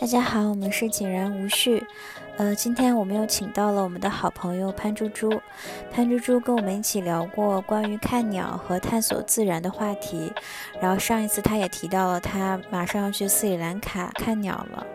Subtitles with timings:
[0.00, 1.84] 大家好，我们是井然无序。
[2.40, 5.30] 呃，今天我们又请到了我们的好朋友潘猪猪。
[5.92, 10.32] 潘猪猪跟我们一起聊过关于看鸟和探索自然的话题。
[10.80, 14.86] 然后上一次他也提到了他马上要去斯里兰卡看鸟了。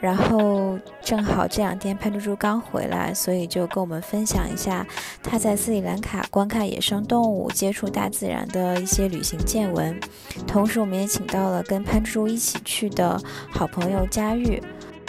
[0.00, 4.84] 然后正好这两天潘猪猪刚回来，所以就跟我们分享一下
[5.22, 9.96] 他在斯里兰卡观看野生动物、接触大自然的一些旅行见闻。
[10.44, 13.22] 同时，我们也请到了跟潘猪猪一起去的
[13.52, 14.60] 好朋友佳玉。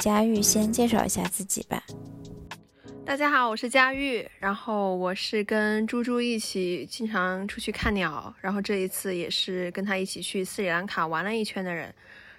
[0.01, 1.83] 佳玉先介绍一下自己吧。
[3.05, 11.93] 大家好，我是佳玉，然后我是跟猪猪一起经常出去看鸟，然后这一次也是跟他一起去斯里兰卡玩了一圈的人。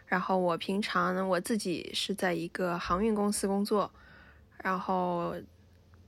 [0.06, 3.88] 然后我平常呢，我自己是在一个航运公司工作，
[4.60, 5.32] 然后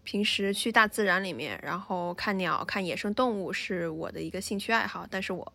[0.02, 5.06] 平时去大自然里面，然后看鸟、看野生动物是我的一个兴趣爱好。
[5.08, 5.52] 但是我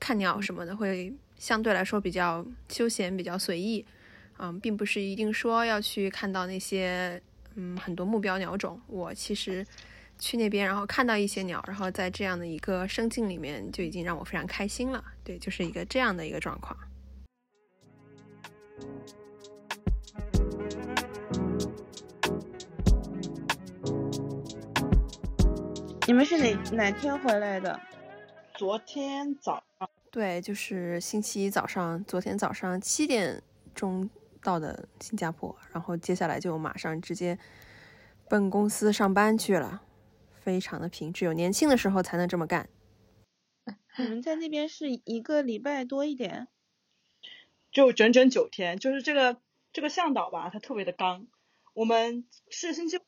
[0.00, 3.84] 看鸟什么的会相对来说比较休闲、比较随意。
[4.38, 7.20] 嗯，并不是一定说要去看到那些
[7.54, 8.80] 嗯很多目标鸟种。
[8.88, 9.64] 我其实
[10.18, 15.04] 去那边，然后看到一些鸟，然后在这样的一个生境里面，就已经让我非常开心了。
[15.22, 16.76] 对，就是一个这样的一个状况。
[26.04, 27.80] 你们是哪哪天回来的？
[28.54, 29.88] 昨天早上。
[30.10, 33.40] 对，就是星期一早上，昨天早上七点
[33.74, 34.10] 钟。
[34.42, 37.38] 到的新加坡，然后接下来就马上直接
[38.28, 39.82] 奔公司上班去了，
[40.32, 42.68] 非常的拼，只有年轻的时候才能这么干。
[43.96, 46.48] 你们在那边是一个礼拜多一点，
[47.70, 49.38] 就整整九天，就是这个
[49.72, 51.26] 这个向导吧，他特别的刚。
[51.74, 53.02] 我们是星期五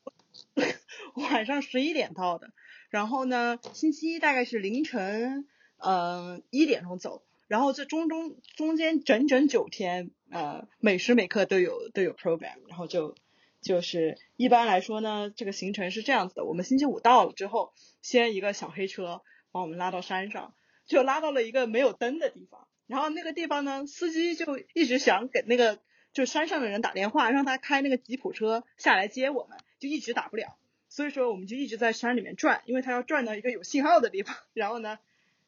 [1.21, 2.51] 晚上十一点到的，
[2.89, 5.47] 然后呢，星期一大概是凌晨
[5.77, 7.23] 嗯一点钟走。
[7.47, 13.15] 然后这中中中间整整九天，呃，每时每刻都有都有 program，然后就
[13.61, 20.53] 就是一般来说呢，这个行程是这样子的：我们星期五到了之后，先一个小黑车把我们拉到山上，
[20.85, 22.67] 就拉到了一个没有灯的地方。
[22.87, 25.79] 然后那个地方呢，司机就一直想给那个
[26.11, 30.57] 就山上的人打电话，让他开那个吉普车下来接我们，就一直打不了。
[30.89, 34.35] 所以说我们就一直在山里面转，因为他要转到一个有信号的地方。
[34.53, 34.99] 然后呢？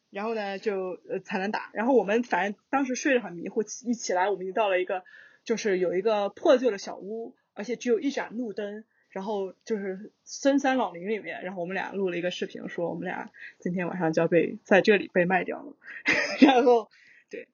[0.09, 1.69] 然后呢，就呃才能打。
[1.73, 5.03] 然后我们反正当时睡得很迷糊，一起来我们就到了一个，
[5.44, 8.84] 就是有一个破旧的小屋，而且只有一盏路灯。
[9.09, 15.73] 然后就是深山老林里面，然后我们俩录了一个视频，说我们俩今天晚上就要被在这里被卖掉了。
[16.41, 16.88] 然后，
[17.28, 17.47] 对，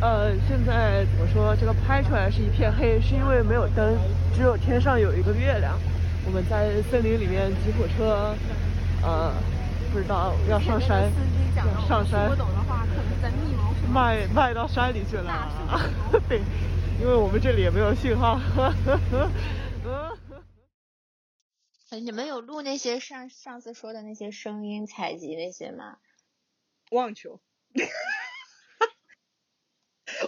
[0.00, 3.96] 呃，现在我说这个拍出来是一片黑，是因为没有灯，
[4.34, 5.78] 只有天上有一个月亮。
[6.26, 8.34] 我们在森林里面，挤火车，
[9.02, 9.59] 呃。
[9.92, 11.10] 不知道要上山，
[11.86, 12.30] 上山。
[13.92, 15.50] 卖卖到山里去了。
[16.28, 16.40] 对，
[17.00, 18.38] 因为我们这里也没有信号。
[21.90, 25.98] 哎， 你们有录那些上上次说的那些声音采集那些吗？
[26.92, 27.40] 忘球。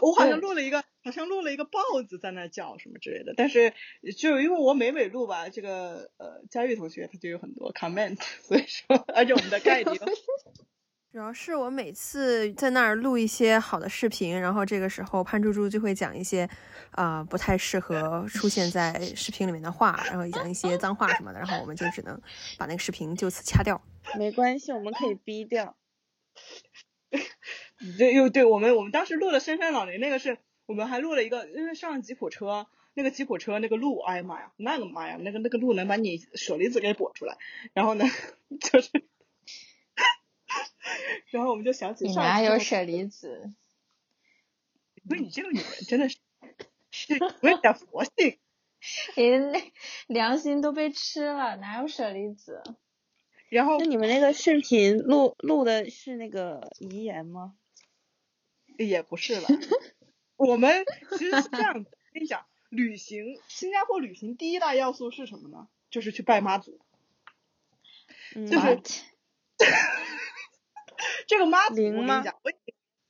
[0.01, 3.73] 我好像录了一个，好像录了一个豹子在那叫什么之类的，但是
[4.17, 9.97] 就因为我每每录吧，这个呃佳玉同学他就有很多 comment， 所以说而且我们的概念，
[11.13, 16.49] 主要是我每次在那儿录一些好的视频，然后这个时候潘猪猪就会讲一些
[16.93, 22.19] 啊不太适合出现在视频里面的话，然后讲一些脏话什么的，然后我们就只能
[22.57, 23.79] 把那个视频就此掐掉。
[24.19, 25.77] 没关系，我们可以逼掉。
[27.99, 37.37] 对，又对我们，我们当时录了深山老林，那个是我们还录了一个，因为上吉普车，那个吉普车那个路，哎呀妈呀，那个妈呀，那个那个路能把你舍利子给拨出来，
[37.73, 38.05] 然后呢，
[38.61, 38.91] 就是，
[41.31, 43.53] 然后我们就想起你哪有舍利子？
[45.09, 46.19] 不是你这个女人真的是，
[46.93, 48.39] 是有点佛性，
[49.17, 49.53] 人
[50.07, 52.63] 良心都被吃了，哪有舍利子？
[53.49, 57.55] 然后，那你们那个视频录录的是那个遗言吗？
[58.87, 59.49] 也不是了，
[60.37, 60.85] 我们
[61.19, 61.91] 其实是这样的。
[62.13, 65.69] 跟你讲，旅行新加坡旅行第一大要素是什么呢？
[65.91, 66.81] 就是去拜妈祖。
[68.35, 68.81] 就是
[71.27, 72.53] 这个妈祖，我跟你讲，我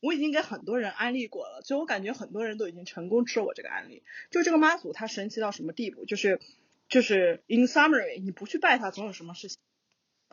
[0.00, 4.02] 我已经给很多人安利过了，所以我感觉很多人都已经成功吃我这个案例。
[4.30, 6.04] 就这个妈祖，它神奇到什么地步？
[6.06, 6.40] 就是
[6.88, 9.58] 就是 in summary，你不去拜它，总有什么事情。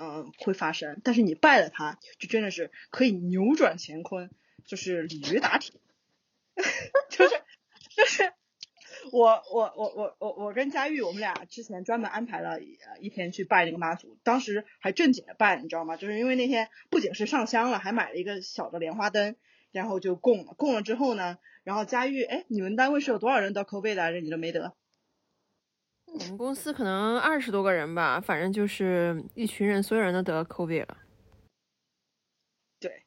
[0.02, 4.32] 嗯，会发生，但是你拜了它，就真的是可以扭转乾坤，
[4.66, 5.80] 就是鲤鱼打挺，
[7.10, 7.36] 就是
[7.96, 8.34] 就是
[9.12, 12.60] 我我我我我我跟佳玉，我们俩之前专门安排了
[13.00, 15.98] 一天去拜那个妈祖，当时还正经的拜，你知道吗？
[15.98, 19.36] 就是因为那天不仅是上香了，还买了一个小的莲花灯，
[19.72, 21.38] 然后就供了，供了之后呢。
[21.64, 24.22] 然后佳玉，哎，你们单位是有多少人得 COVID 来着？
[24.22, 24.76] 你都没得？
[26.06, 30.98] 我们公司可能二十多个人吧，反正就是一群人，所有人都得 COVID 了。
[32.80, 33.04] 对，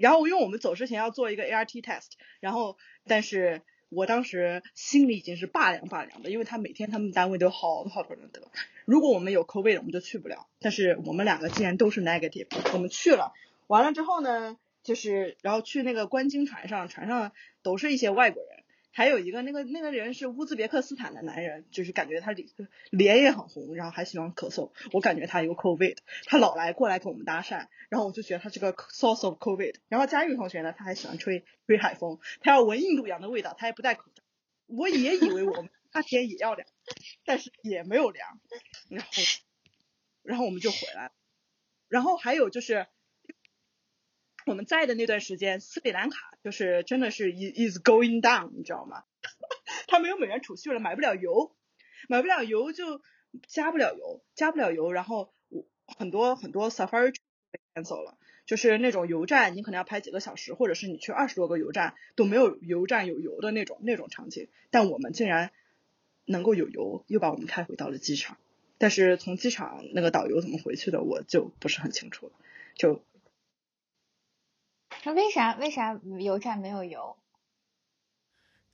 [0.00, 2.08] 然后因为我们走之前要做一个 ART test，
[2.40, 2.76] 然后
[3.06, 8.40] 但是我当时心里已经是拔凉拔凉的，因为他每天他们单位都有好多好多人得。
[8.84, 10.48] 如果我们有 COVID，我们就去不了。
[10.58, 13.32] 但是我们两个竟然都是 negative，我们去了。
[13.66, 17.32] 完了之后呢，就是然后去那个观鲸船上，船上
[17.62, 18.49] 都是一些外国人。
[18.92, 22.48] 还有一个那个那个人是乌兹别克斯坦的男人，就是感觉他脸
[22.90, 24.72] 脸也很红，然后还喜欢咳嗽。
[24.92, 25.96] 我感觉他有 COVID，
[26.26, 29.76] 他老来过来跟我们搭讪，然后我就觉得他是个 source of COVID。
[29.88, 34.22] 然后佳玉同学呢，他还喜欢吹吹海风，他要闻印度洋的味道，他也不戴口罩。
[34.66, 36.68] 我也以为我们 夏天也要凉，
[37.24, 38.40] 但是也没有凉。
[38.88, 39.10] 然后，
[40.22, 41.10] 然后我们就回来。
[41.88, 42.86] 然后还有就是。
[44.46, 49.04] 我们在的那段时间，斯里兰卡就是真的是 is is going down，你知道吗？
[49.86, 51.54] 他没有美元储蓄了，买不了油，
[52.08, 53.02] 买不了油就
[53.46, 55.32] 加不了油，加不了油，然后
[55.86, 57.14] 很多很多 safari
[57.50, 58.16] 被赶走了，
[58.46, 65.52] 就是那种油站你可能要排几个小时，或者是你去二十多个油站都没有油站有油的那种那种场景，但我们竟然
[66.24, 68.38] 能够有油，又把我们开回到了机场。
[68.78, 72.32] 但是从机场那个导游怎么回去的，我就不是很清楚了，
[72.74, 73.02] 就。
[75.04, 77.16] 那为啥为啥油站没有油？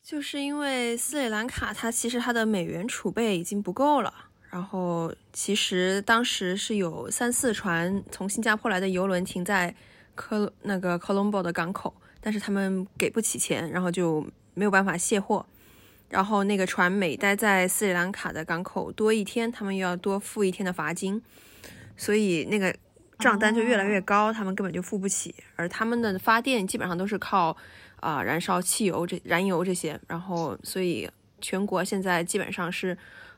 [0.02, 4.12] 就是因为斯里兰卡它其实它的美元储备已经不够了。
[4.50, 9.74] 然后其实当时是有三四船从新加坡来的游轮停在
[10.14, 15.46] 科那个科隆博的港口，但是他们给不起钱，然后就没有办法卸货。
[16.08, 21.22] 然后那个船每待在斯里兰卡的港口多一天，他们又要多付一天的罚金。
[21.96, 22.74] 所以那个。
[23.18, 25.34] 账单就越来越高，他们根本就付不起。
[25.56, 27.56] 而他们的发电基本上都是靠
[28.00, 31.10] 啊燃烧汽油这燃油这些，然后所以
[31.40, 32.96] 全国现在基本上是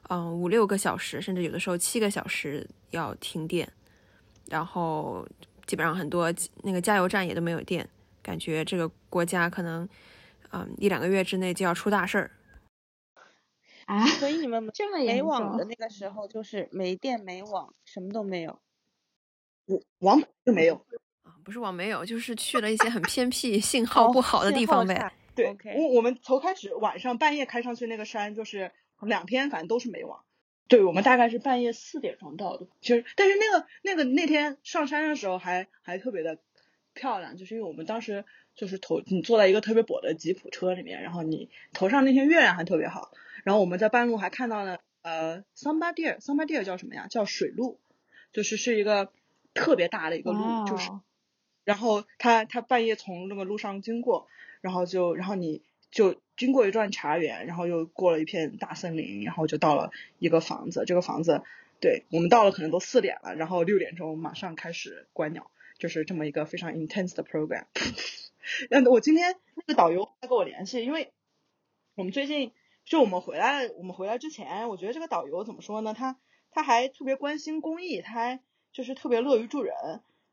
[0.08, 3.70] 嗯五六个小时，甚至有的时候七个小时要停电，
[4.46, 5.26] 然后
[5.66, 6.32] 基本上很多
[6.62, 7.88] 那个加油站也都没有电，
[8.22, 9.88] 感觉这个国家可能
[10.50, 12.30] 嗯一两个月之内就要出大事儿
[13.86, 14.06] 啊！
[14.06, 18.58] 所以你们这么没网的那个时候就是没电没网，什么都没有。
[19.98, 20.74] 网就没有
[21.22, 25.12] 啊，不是网没有，就是去了一些很偏僻、信号不好的地方呗。
[25.34, 28.72] 对，我我们从开始晚上半夜开上去那个山，就是
[29.02, 30.24] 两天反正都是没网。
[30.66, 32.66] 对，我们大概是半夜四点钟到的。
[32.80, 36.38] 其实，但是那个那个那天上山的时候还还特别的
[36.92, 38.24] 漂亮，就是因为我们当时
[38.56, 43.12] 就是头你坐在一个特别薄的吉普车里面，然后你头上那天月亮还特别好。
[43.44, 47.06] 然后我们在半路还看到了呃桑巴蒂尔，桑巴蒂尔叫什么呀？
[47.08, 47.78] 叫水路，
[48.32, 49.12] 就是是一个。
[49.58, 50.90] 特别大的一个路，就是，
[51.64, 54.26] 然后他他半夜从那个路上经过，
[54.60, 60.84] 然后就然后你就经过一段茶园，然后又过了一片大森林，然后就到了一个房子。
[60.86, 61.42] 这个房子，
[61.80, 67.66] 对我们到了可能都四点了，然后六点钟马上开始观鸟，就是这么一个非常 intense 的 program。
[68.70, 71.12] 嗯，我今天那个导游他跟我联系，因为
[71.96, 72.52] 我们最近
[72.86, 75.92] 就我们回来，我们回来之前，我觉得这个导游怎么说呢？
[75.92, 76.18] 他
[76.50, 78.40] 他还特别关心公益，他还。
[78.72, 79.74] 就是特别乐于助人，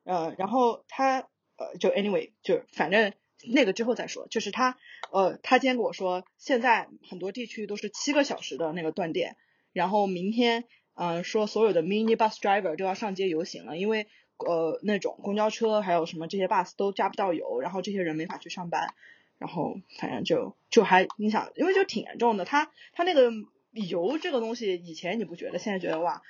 [0.03, 1.27] 呃，然后他
[1.57, 3.13] 呃就 anyway 就反正
[3.47, 4.77] 那个之后再说，就是他
[5.11, 9.35] 呃他今天跟我说，现在很多地区都是七个小时的那个断电，
[9.73, 14.07] 然后明天嗯说所有的 mini bus driver 都要上街游行了，因为
[14.37, 18.93] 呃那种公交车还有什么这些 bus 都加不到油，然后这些人没法去上班，
[19.39, 23.31] 然后反正就就还你想，因为就挺严重的，他他那个
[23.71, 26.21] 油这个东西以前你不觉得，现在觉得哇。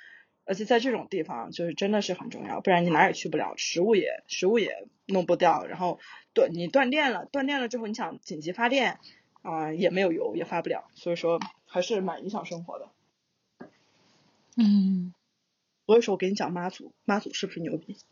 [0.46, 5.98] 而且在这种地方，就是真的是很重要，不然你哪也去不了，食物也食物也弄不掉，然后
[6.32, 9.00] 断你断电了，断电了之后你想紧急发电
[9.42, 12.88] 啊也没有油，也发不了，所以说还是蛮影响生活的。
[14.56, 15.12] 嗯，
[15.84, 17.98] 所以说我给你讲妈祖，妈祖是不是牛逼？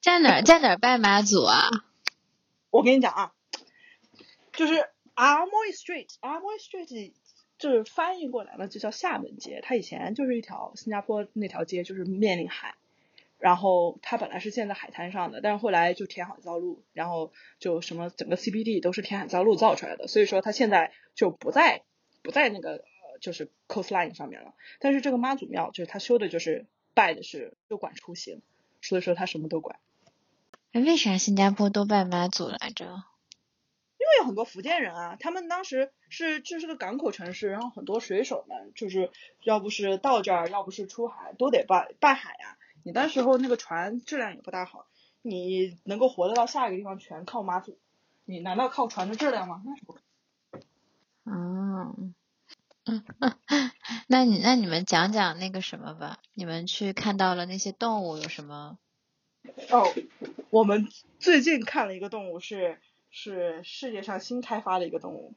[0.00, 1.68] 在哪儿在哪儿拜妈祖啊？
[2.70, 3.32] 我跟你讲啊，
[4.52, 7.12] 就是 Amoy Street，Amoy Street。
[7.60, 9.60] 就是翻译过来了，就叫厦门街。
[9.62, 12.74] 它以前就是一条新加坡那条街，就是面临海。
[13.38, 20.08] 然后它本来是建在海滩上的，但是后来就填海造陆，然后就什么整个 CBD 都是填海造陆造出来的。
[20.08, 21.82] 所以说它现在就不在
[22.22, 22.84] 不在那个
[23.20, 24.54] 就是 coastline 上面了。
[24.78, 28.42] 但是这个妈祖庙就是它修的就是拜的是就管出行，
[28.82, 29.78] 所以说它什么都管。
[30.72, 33.04] 哎，为啥新加坡都拜妈祖来着？
[34.10, 39.10] 因为有很多福建人啊，他们当时是这是个港口城市，然后很多水手们就是
[39.44, 42.56] 要不是到这儿，要不是出海，都得拜拜海呀。
[42.82, 44.86] 你那时候那个船质量也不大好，
[45.22, 47.78] 你能够活得到下一个地方全靠妈祖，
[48.24, 49.62] 你难道靠船的质量吗？
[49.64, 50.00] 那是不可
[51.24, 52.14] 能，嗯，
[54.08, 58.78] 那你那你们讲讲那个什么吧，你们去看到了那些动物有什么？
[59.70, 59.86] 哦，
[60.50, 60.88] 我们
[61.18, 62.78] 最近看了一个动物是
[63.10, 65.34] 是世界上新开发的一个动物。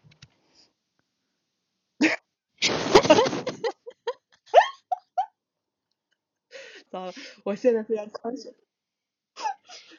[6.90, 7.14] 糟了，
[7.44, 8.54] 我现在非常康血。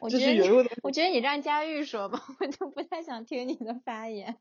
[0.01, 4.39] 我觉得就是有一个东西我觉得你让佳玉说吧，我就不太想听你的发言。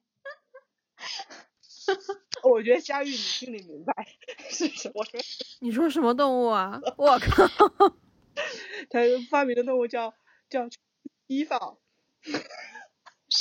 [2.44, 4.08] 我觉得佳玉你心里明白
[4.50, 5.04] 是什么。
[5.60, 6.80] 你说什么动物啊？
[6.98, 7.48] 我靠！
[8.90, 9.00] 他
[9.30, 10.13] 发明的动物叫
[10.50, 10.68] 叫
[11.28, 11.78] 伊法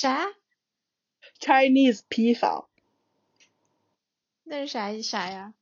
[0.02, 0.32] 啥
[1.38, 2.64] ？Chinese 披萨。
[4.42, 5.54] 那是啥啥呀？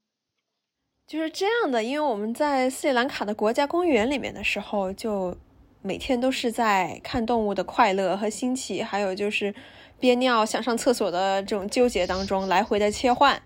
[1.07, 5.37] 就是这样的，因为我们在斯里兰卡的国家公园里面的时候，就
[5.83, 9.55] 每天都是在看动物的快乐和新奇，还有就是
[9.99, 13.43] 憋尿、想上厕所的这种纠结当中来回的切换。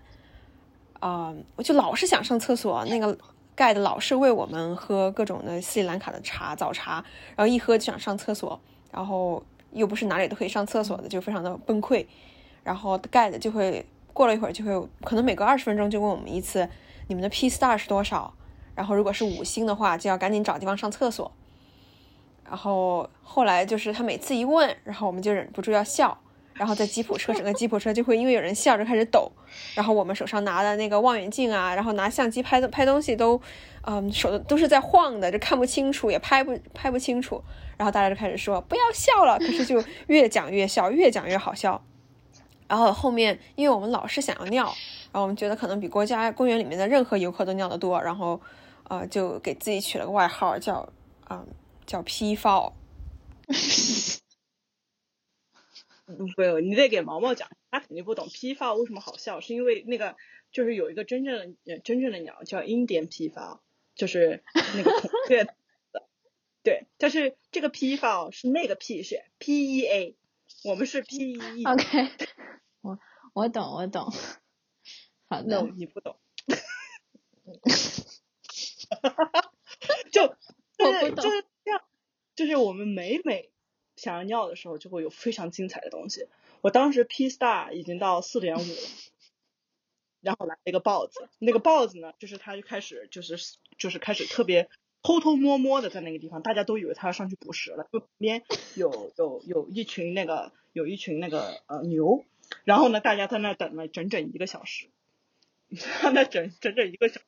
[1.01, 3.17] 啊、我就老是想上厕所，那个
[3.53, 7.03] 盖的老是喂我们喝各种的斯里兰卡的茶，早茶，
[7.35, 8.57] 然后一喝就想上厕所，
[8.93, 9.43] 然后
[9.75, 12.05] 又不是哪里都可以上厕所的，就非常的崩溃。
[12.63, 16.67] 然后盖的就会过了一会儿就会，可能每隔二十分钟就问我们一次，
[17.07, 18.33] 你们的 P star 是多少？
[18.73, 21.31] 然后如果是五星的话，就要赶紧找地方上厕所。
[22.47, 26.17] 然后后来就是他每次一问，然后我们就忍不住要笑。
[26.53, 29.29] 然后在吉普车，整个吉普车就会因为有人笑着开始抖，
[29.73, 33.41] 然后我们手上拿的那个望远镜啊，然后拿相机拍的拍东西都，
[33.81, 37.43] 嗯，手都是在晃的，就看不清楚，也拍不拍不清楚。
[37.77, 41.83] 然后大家就开始说不要笑了，可是就越讲越笑，越讲越好笑。
[42.67, 48.41] 然后后面，因为我们老是想要尿，然后我们觉得可能比国家公园里面的任何游客都尿得多，然后，
[48.85, 50.89] 呃，就给自己取了个外号叫，
[51.25, 51.45] 啊、
[51.85, 52.73] 叫批发。
[56.07, 60.15] 不，你得给毛毛讲，他肯定不懂批发为什么好笑，是因为那个
[60.51, 63.61] 就是有一个真正的真正的鸟叫印第安批发，
[63.95, 64.43] 就是
[64.75, 65.47] 那个孔雀，
[66.65, 70.17] 对，但是这个批发是那个 P 是 P E A，
[70.63, 71.63] 我们是 P E E。
[71.63, 72.09] OK，
[72.81, 72.99] 我
[73.33, 74.11] 我懂我懂。
[75.29, 76.17] 好的 no，你不懂。
[80.11, 80.25] 就
[80.79, 81.83] 就我不懂是就是这样，
[82.35, 83.51] 就是我们每每
[83.95, 86.27] 想要尿的时候，就会有非常精彩的东西。
[86.61, 88.89] 我当时 P star 已经到四点五了，
[90.21, 93.37] 然后来了一个豹子，那个豹子呢，就是它就开始就是
[93.77, 94.67] 就是开始特别
[95.05, 98.41] 偷偷摸摸的在那个地方，大家都以为他要上去捕食了，就旁边
[98.75, 102.25] 有有有一群那个有一群那个呃牛，
[102.63, 104.87] 然后呢，大家在那等了整整一个小时。
[106.03, 107.25] 让他整整整一个小时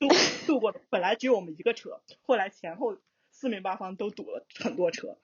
[0.00, 0.08] 度
[0.46, 2.96] 度过了，本来只有我们一个车，后来前后
[3.30, 5.18] 四面八方都堵了很多车。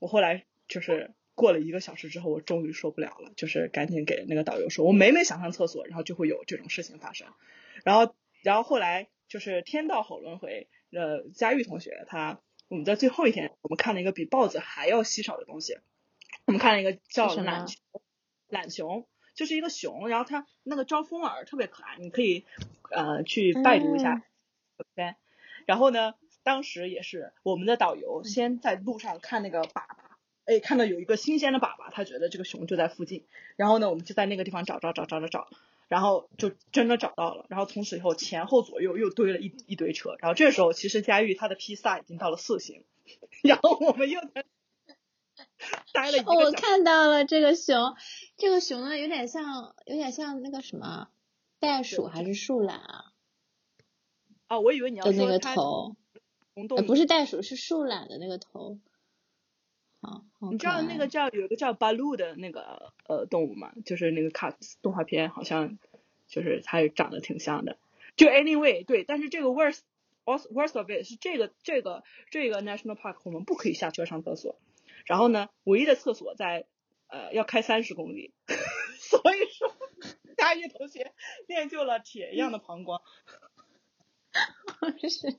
[0.00, 7.28] 我后来就是过了一个小时之后，我终于受不了了，就是赶紧给那个导游说，我每每想上厕所，然后就会有这种事情发生。
[7.84, 15.78] 然后，然后后来就是天道好轮回，呃，佳玉同学他我们在最后一天，我们看了一个比豹子还要稀少的东西，
[16.46, 17.76] 我们看了一个叫懒熊，
[18.48, 19.06] 懒熊。
[19.34, 22.44] 就是一个熊，然后它那个招风耳特别可爱，你可以
[22.90, 24.22] 呃去拜读一下。
[24.76, 25.14] OK，
[25.64, 29.80] 然后呢，当时也是我们的导游先在路上看那个粑粑，
[30.44, 33.24] 哎，看到有一个新鲜的粑粑，他觉得这个熊就在附近，
[33.56, 35.48] 然后呢，我们就在那个地方找找找找找找，
[35.92, 42.86] 然后就真的找到了，然后从此以后前后左右又堆了一一堆车，然后这时候其实佳玉她的披萨已经到了四星，
[43.42, 44.46] 然后我们又在
[45.92, 46.52] 待了一哦，我。
[46.52, 47.94] 看到了这个熊，
[48.38, 51.08] 这个熊呢有点像，有点像那个什么
[51.60, 53.12] 袋鼠还是树懒啊
[54.46, 55.94] 啊，我以为你要的那个头，
[56.54, 58.78] 红豆呃，不是袋鼠，是树懒的那个头。
[60.50, 63.72] 你知道那个叫有一个叫巴鲁的那个呃动物吗？
[63.84, 65.78] 就是那个卡动画片，好像
[66.26, 67.78] 就是它也长得挺像的。
[68.16, 69.80] 就 anyway 对，但是这个 worst
[70.24, 74.56] worst worst of it 是这个这个这个 national park 我们不可以下车上厕所，
[75.04, 76.66] 然后呢，唯一的厕所在
[77.06, 78.32] 呃要开三十公里，
[78.98, 79.72] 所以说
[80.36, 81.12] 大一同学
[81.46, 83.00] 练就了铁一样的膀胱。
[85.08, 85.38] 是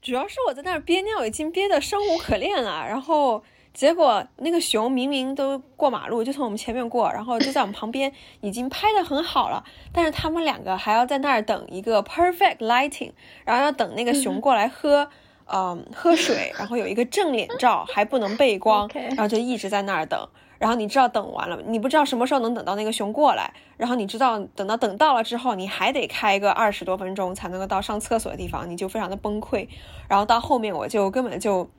[0.00, 3.44] 主要是我在那儿憋尿已经憋得生无可恋了，然后
[3.78, 13.12] 结果那个熊明明都过马路就从我们前面过，然后就在我们旁边已经拍的很好了，但是他们两个还要在那儿等一个 perfect lighting，
[13.44, 15.08] 然后要等那个熊过来喝，
[15.46, 20.28] 嗯，喝水，然后有一个正脸照，还不能背光然后就一直在那儿等。
[20.58, 29.68] 然后你知道等完了，你不知道什么时候能等到那个熊过来，然后你知道等到等到了之后，你还得开个二十多分钟才能够到上厕所的地方，你就非常的崩溃。
[30.08, 31.70] 然后到后面我就根本就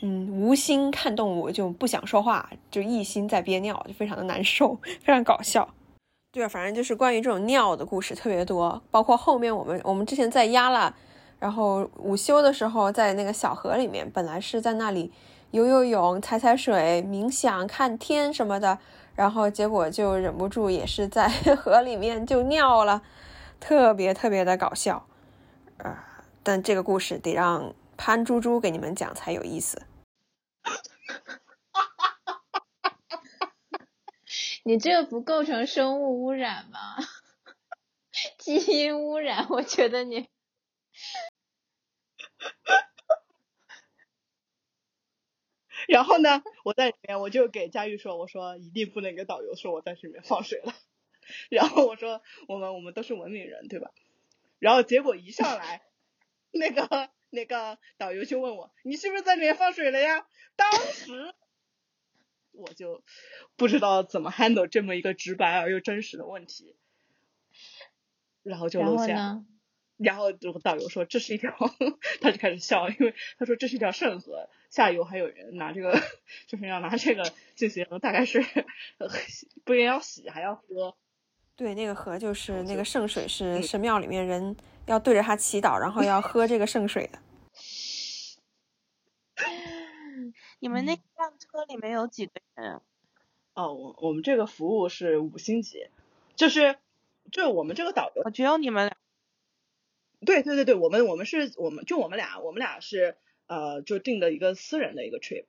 [0.00, 5.68] 嗯，无心看动物就不想说话，就一心在憋尿，就非常的难受， 非常搞笑。
[6.32, 10.94] 对啊，反正就是关于这种尿的故事特别多，包括后面我们我们之前在压了，
[11.38, 15.12] 然后午休的时候在那个小河里面，本来是在那里
[15.52, 18.76] 游游泳、踩踩水、冥想、看天什么的，
[19.14, 23.00] 然后结果就忍不住也是在 河里面就尿了，
[23.60, 25.06] 特别特别的搞笑。
[25.78, 26.04] 啊，
[26.42, 29.86] 但这个故事得让潘猪猪给你们讲才有意思。
[34.64, 36.96] 你这不构成生物污染吗？
[38.38, 40.26] 基因污染，我觉得你。
[45.86, 50.74] 然后呢，我在里面我就给佳玉说，我说一定不能给导游说我在里面放水了。
[51.50, 53.90] 然后我说我们我们都是文明人，对吧？
[54.58, 55.82] 然后结果一上来，
[56.52, 60.26] 那个那个导游就问我，你是不是在里面放水了呀？
[60.56, 61.34] 当时。
[62.56, 63.02] 我就
[63.56, 66.76] 不知道怎么 handle 这么一个直白而又真实的问题，
[68.44, 69.44] 然后就露馅。
[69.96, 70.30] 然后
[70.62, 71.52] 导游说这是一条，
[72.22, 76.00] 他就开始笑，因为他说这是一条圣河，下游还有人拿这个，
[76.46, 78.44] 就是要拿这个进行，大概是
[79.64, 80.96] 不仅要洗还要喝。
[81.56, 84.56] 对，那个河就是那个圣水，是神庙里面人
[84.86, 87.18] 要对着它祈祷，然后要 喝这个圣水的。
[90.58, 92.80] 你们那辆车里面有几个人？
[93.54, 95.86] 哦，我我们这个服务是五星级，
[96.34, 96.76] 就是
[97.30, 98.96] 就我们这个导游只有你们俩。
[100.26, 105.44] 对对对对，我们我们是我们就我们俩，我们俩是呃就订的一个私人的一个 trip。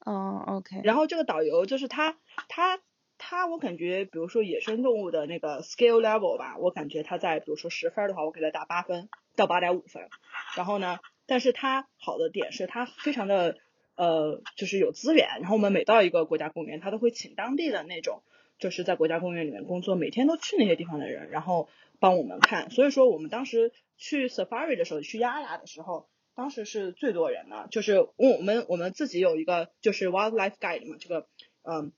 [0.00, 0.80] 哦，OK。
[0.82, 2.16] 然后这个导游就是他
[2.48, 2.80] 他
[3.18, 10.08] 他，我感觉比如说野生动物的那个 skill level 吧，我感觉他在比如说十分的话，我给他打八分到八点五分。
[10.56, 10.98] 然后呢？
[11.28, 13.56] 但是它好的点是它非常的
[13.96, 15.26] 呃，就是有资源。
[15.40, 18.22] 然后我们每到一个国家公园，他都会请当地的那种，
[18.60, 21.68] 就是在国家公园里面工作，每天都去那些地方的人，然后
[21.98, 22.70] 帮我们看。
[22.70, 31.26] 所以说我们当时去 safari 的时候，去亚亚的时候，当时是最多人的，就是我们我们自己有一个就是 wildlife guide 嘛，这个
[31.64, 31.90] 嗯，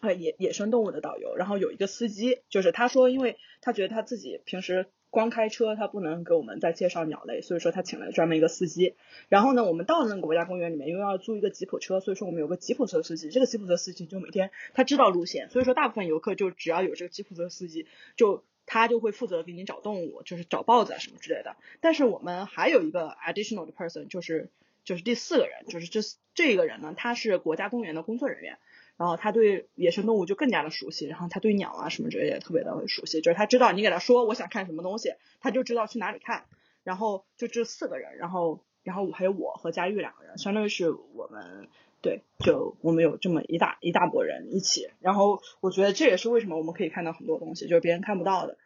[0.00, 4.86] 呃野野生动物的导游，然后有一个司机，就是他说，因为他觉得他自己平时。
[5.12, 8.94] 光开车他不能给我们再介绍鸟类，所以说他请了专门一个司机。
[9.28, 13.28] 然后呢，我们到了那个国家公园里面，因为要租一个吉普车，所以说我们有个吉普车司机。
[13.28, 21.56] 这个吉普车司机就每天他知道路线，所以说大部分游客就只要有这个吉普车司机，就他就会负责给你找动物，就是找豹子啊什么之类的。
[21.80, 24.48] 但是我们还有一个 additional 的 person，就是
[24.84, 26.02] 就是第四个人，就是这
[26.36, 28.58] 这个人呢，他是国家公园的工作人员。
[29.00, 36.44] 然后他对野生动物就更加的熟悉，然后他对鸟啊什么之类也特别的熟悉，就是他知道你给他说我想看什么东西，他就知道去哪里看。
[36.84, 41.68] 然后就这四个人，然后然后还有我和佳玉两个人，相当于是我们
[42.02, 44.90] 对，就我们有这么一大一大波人一起。
[45.00, 48.58] 然后我觉得这也是为什么我们可以看到很多东西，就是别人看不到的，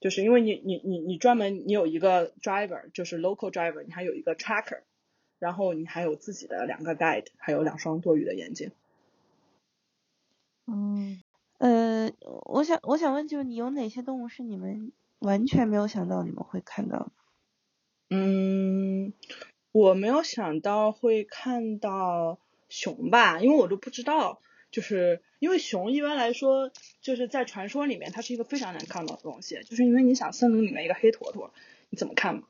[0.00, 4.80] 就是因为你你你你专门你有一个 driver，就是 local driver，你还有一个 tracker，
[5.38, 8.72] 然后你还有自己的两个 guide，还有两双多余的眼睛。
[10.72, 11.20] 嗯，
[11.58, 12.12] 呃，
[12.44, 17.10] 我想我想问，就是你有哪些动物是你们完全没有想到你们会看到？
[18.08, 19.12] 嗯，
[19.72, 31.52] 我没有想到会看到熊吧，因为我都不知道，就是因为熊一般来说就是在传说里面它是一个非常难看到的东西，就是因为你想森林里面一个黑坨坨，
[31.90, 32.42] 你怎么看嘛，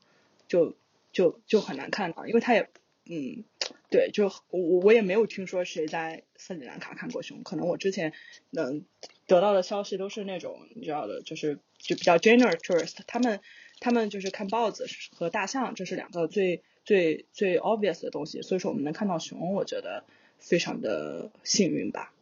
[0.47, 0.75] 就
[1.11, 2.69] 就就很难看到，因为它也。
[3.03, 3.43] 嗯，
[3.89, 8.13] 对，就我我也没有听说谁在斯里兰卡看过熊，可能我之前
[8.51, 8.85] 能
[9.25, 13.41] 得到的消息都是那种你知道的，就是就比较 general tourist，他们
[13.79, 14.85] 他们就是看豹子
[15.15, 20.05] 和大象，这是两个最最最 obvious 的东西，所以说我们能看到熊，我觉得
[20.37, 22.13] 非常的幸运吧。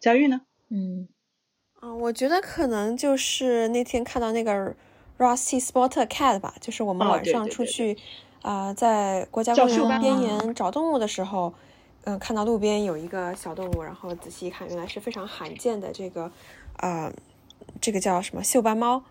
[0.00, 0.42] 佳玉呢？
[0.68, 1.08] 嗯，
[1.74, 4.74] 啊，我觉得可能就是那天看到那个
[5.16, 7.96] Rossi Spotted Cat 吧，就是我们晚上出去。
[8.46, 11.52] 啊，在国家公园边沿找动物的时候，
[12.04, 16.30] 嗯，看到路边有一个小动物，然后仔细一看，原来是非常罕见的这个，
[16.76, 17.12] 啊，
[17.80, 19.02] 这个叫什么锈斑猫。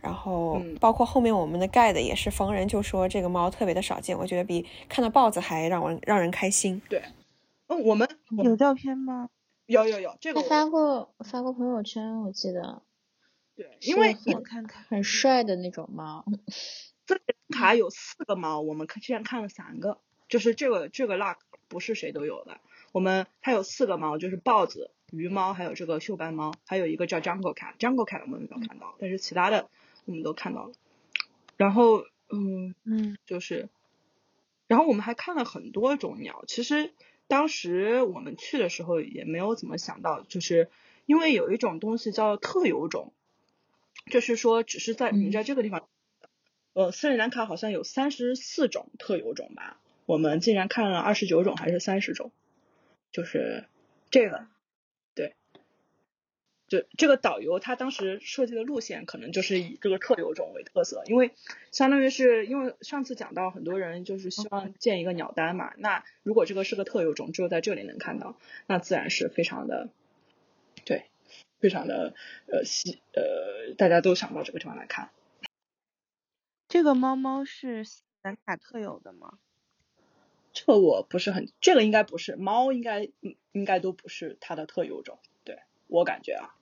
[0.00, 6.82] 然后包括后面我们的 guide 也是逢人就说这个猫特别的少见，我觉得比看到豹子还让我让人开心。
[6.88, 7.00] 对，
[7.68, 8.08] 嗯，我们
[8.42, 9.28] 有照片吗？
[9.66, 12.82] 有有有，这个我发过发过朋友圈，我记得。
[13.54, 16.24] 对，因为我看看，很帅的那种猫。
[17.50, 21.36] 卡有四个猫，我们看之前看了三个，就是这个这个 luck
[21.68, 22.60] 不是谁都有的。
[22.92, 29.68] 我们它有四个猫，就是豹子、鱼猫，还有这个锈斑猫，还有一个叫 jungle cat，jungle cat 我们没有看到，但是其他的
[30.06, 30.72] 我们都看到了。
[31.56, 33.68] 然后嗯嗯，就是
[34.66, 36.44] 然后我们还看了很多种鸟。
[36.46, 36.92] 其实
[37.28, 40.70] 当时我们去的时候也没有怎么想到，就是
[41.06, 43.12] 因为有一种东西叫特有种，
[44.06, 45.86] 就是说只是在你在这个地方，
[46.72, 52.30] 呃，斯里兰卡好像有三十四种特有种吧，我们竟然看了二十九种还是三十种，
[53.12, 53.64] 就是
[54.10, 54.46] 这个。
[55.14, 55.34] 对
[56.68, 61.32] 就这个导游他当时设计的路线可能就是以这个特有种为特色，因为
[61.72, 69.88] 相当于是因为上次讲到很多人就是希望建一个鸟单嘛，那如果这个是个特有种，只有在这里能看到，那自然是非常的，
[70.84, 71.06] 对，
[71.58, 72.14] 非常的
[72.46, 75.10] 呃吸呃大家都想到这个地方来看。
[76.70, 77.84] 这个猫猫是
[78.22, 79.40] 兰卡特有的吗？
[80.52, 86.54] 这个我不是很，这个应该不是猫，应该应应该都不是它的特有种，对我感觉啊。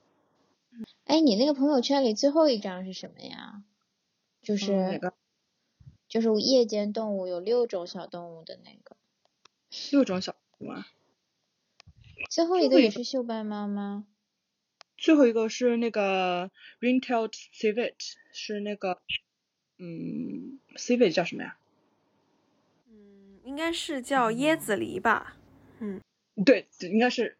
[1.04, 3.62] 哎，你那个朋友圈里最后一张是什么呀？
[4.40, 5.12] 就是哪个？
[6.08, 8.96] 就是夜间动物有六种小动物的那个。
[9.92, 10.86] 六种小动物啊？
[12.30, 14.06] 最后一个也是锈斑猫吗？
[14.96, 17.94] 最后一个是那个 ring-tailed civet，
[18.32, 19.02] 是那个，
[19.78, 21.56] 嗯，civet 叫什么呀？
[22.90, 25.36] 嗯，应该是叫椰子梨吧。
[25.80, 26.00] 嗯，
[26.44, 27.36] 对，应该是。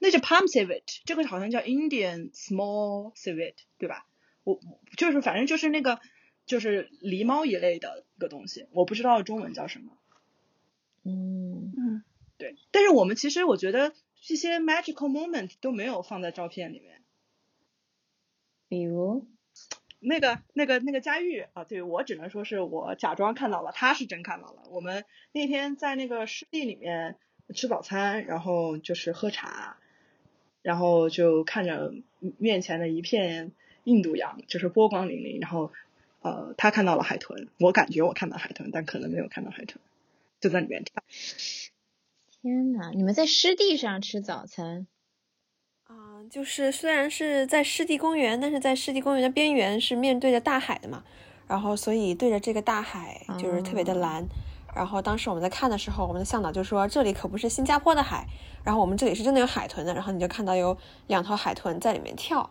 [0.00, 4.06] 那是 palm civet，这个好像叫 Indian small civet，对吧？
[4.44, 4.60] 我
[4.96, 6.00] 就是反正就是那个
[6.46, 9.98] 就是狸猫一类的一个东西，我不知道中文叫什么。
[11.02, 12.04] 嗯嗯，
[12.38, 12.56] 对。
[12.70, 17.02] 但是我们其实我觉得这些 magical moment 都没有放在照片里面。
[18.68, 19.26] 比如
[20.00, 24.62] 那个那个那个佳玉啊，对我只能说是我假装看到了，他是真看到了。
[24.70, 27.16] 我们那天在那个湿地里面。
[27.52, 29.76] 吃早餐，然后就是喝茶，
[30.62, 31.92] 然后就看着
[32.38, 33.50] 面前的一片
[33.82, 35.40] 印度洋，就是波光粼粼。
[35.42, 35.72] 然后，
[36.20, 39.80] 呃，他看到了海豚，我感觉我看到海豚，但可能没有看到海豚，
[40.38, 41.02] 就在里面跳。
[42.40, 44.86] 天呐，你们在湿地上吃早餐？
[46.20, 51.02] 啊，就是虽然是在湿地公园，但是在湿地公园的边缘是面对着大海的嘛，
[51.48, 54.26] 然后所以对着这个大海就是特别的蓝。
[54.74, 58.26] 然后当时我们在看的时候，我们的向导就说这里可不是新加坡的海，
[58.62, 59.94] 然后我们这里是真的有海豚的。
[59.94, 62.50] 然后你就看到有两头海豚在里面跳。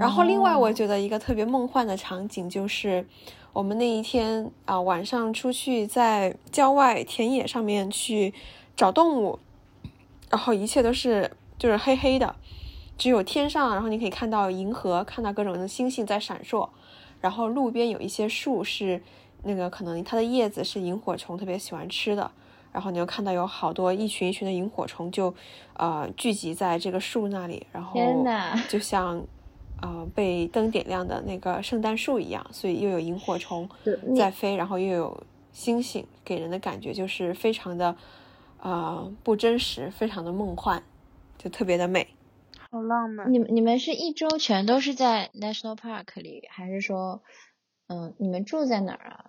[0.00, 3.06] 然后另外我觉得一个特别梦幻的场景就是
[3.52, 8.34] 我们那一天啊晚上出去在郊外田野上面去
[8.74, 9.38] 找动物，
[10.30, 12.34] 然后一切都是就是黑黑的，
[12.96, 16.68] 只有天上，然后你可以看到银河，看到各种的星星在闪烁，
[17.20, 19.02] 然后路边有一些树是。
[19.44, 22.30] 那个可能它的叶子是萤火虫特别喜欢吃的，
[22.70, 25.34] 然后你就看到有好多一群一群的萤火虫就，
[25.74, 27.98] 呃聚集在这个树那里，然后
[28.68, 29.20] 就像，
[29.80, 33.68] 呃被灯点亮的那个圣诞树一样，所以又有萤火虫
[34.16, 35.20] 在飞，然后又有
[35.52, 37.96] 星星，给人的感觉就是非常的，
[38.60, 40.80] 呃不真实，非常的梦幻，
[41.36, 42.06] 就特别的美，
[42.72, 43.30] 好浪漫。
[43.30, 47.22] 你们你们是一周全都是在 National Park 里，还是说？
[47.86, 49.26] 嗯，你们住在哪儿啊？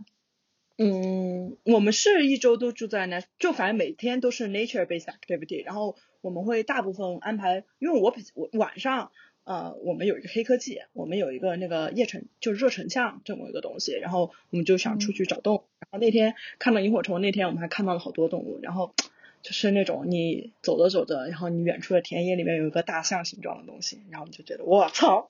[0.78, 5.66] 嗯，我们是一周都住在那，就反正每天都是 nature based activity。
[5.66, 9.12] 然后我们会大部分安排，因为我比我晚上，
[9.44, 13.92] 呃，我们有一个黑科技，我们有一个那个夜成，就是热成像这么一个东西。
[13.92, 15.64] 然后我们就想出去找动物。
[15.80, 18.62] 然后那天看到萤火虫，那天我们还看到了好多动物。
[18.62, 18.96] 然后
[19.44, 25.30] 就是那种你走着走着，然后你远处的田野里面有一个大象形状的东西，然后你就觉得我操，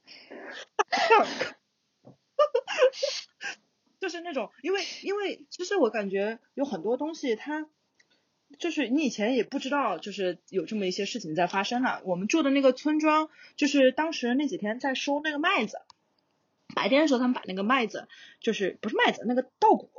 [4.00, 7.68] 就是那种，因为因为其实我感觉有很多东西，它
[8.60, 12.04] 就是你以前也不知道，就是有这么一些事情在发生了。
[12.06, 15.82] 我们住的那个村庄，就是当时那几天在收那个麦子，
[16.76, 18.08] 白天的时候他们把那个麦子，
[18.42, 19.90] 就是不是麦子，那个稻谷，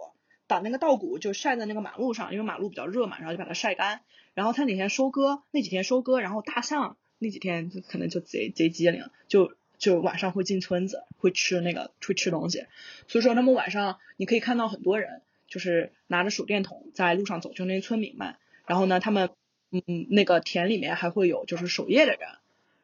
[0.47, 4.03] 把那个稻谷就晒在那个马路上，因为马路比较热嘛，然后就把它晒干。
[4.35, 9.53] 然后他哪天收割，那几天收割，然后大象那几天就可能就贼贼机灵，就。
[9.77, 12.65] 就晚上会进村子，会吃那个，会吃东西。
[13.09, 18.37] 所以说，他们晚上你可以看到很多人，就是拿着手电筒在路上走，就那些村民们。
[18.67, 19.31] 然后呢，他们
[19.73, 22.21] 嗯，那个田里面还会有就是守夜的人。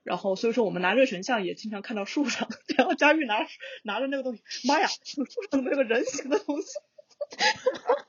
[0.02, 3.46] 然后所以说，我们拿热成像也经常看到树上， 然后佳玉拿
[3.84, 6.68] 拿着那个东西，妈呀，树上那个人形的东西。
[7.38, 8.06] 哈哈哈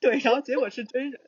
[0.00, 1.20] 对，然后结果是真人，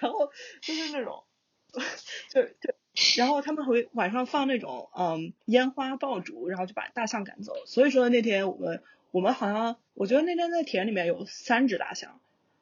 [0.00, 0.30] 然后
[0.62, 1.24] 就是那种，
[2.30, 2.74] 就就。
[3.16, 7.54] 然后他们会晚上放那种嗯烟花爆竹，然后就把大象赶走。
[7.64, 12.20] 所以说那天我们我们好像我觉得那天在田里面有三只大象，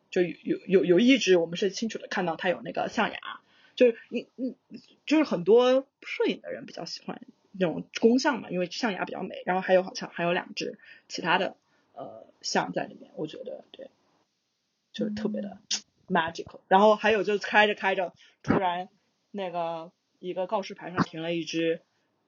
[0.08, 3.18] 就有有有一只我们是清楚的看到它有那个象牙，
[3.74, 4.56] 就是你你
[5.04, 7.20] 就是很多摄影的人比较喜欢
[7.52, 9.42] 那种公象嘛，因为象牙比较美。
[9.46, 11.56] 然后还有好像还有两只其他的
[11.92, 13.90] 呃象在里面，我觉得对，
[14.92, 15.58] 就是特别的
[16.08, 16.60] magical。
[16.68, 18.88] 然后还有就是开着开着，突然
[19.30, 21.80] 那个一个告示牌上停了一只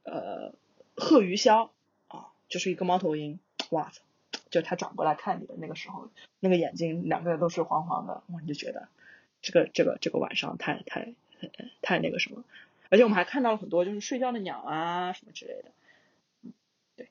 [0.05, 0.55] 呃
[0.97, 1.71] 鹤鱼鸮
[2.09, 3.39] 啊，就是一个猫头鹰，
[3.71, 4.03] 哇操！
[4.51, 8.89] 就他转过来看你的那个时候，那个眼睛两个人都是黄黄的，哇，你就觉得
[9.41, 11.15] 这个这个这个晚上太太
[11.81, 12.45] 太那个什么，
[12.93, 15.73] 而且我们还看到了很多就是睡觉的鸟啊什么之类的。
[16.95, 17.09] 对，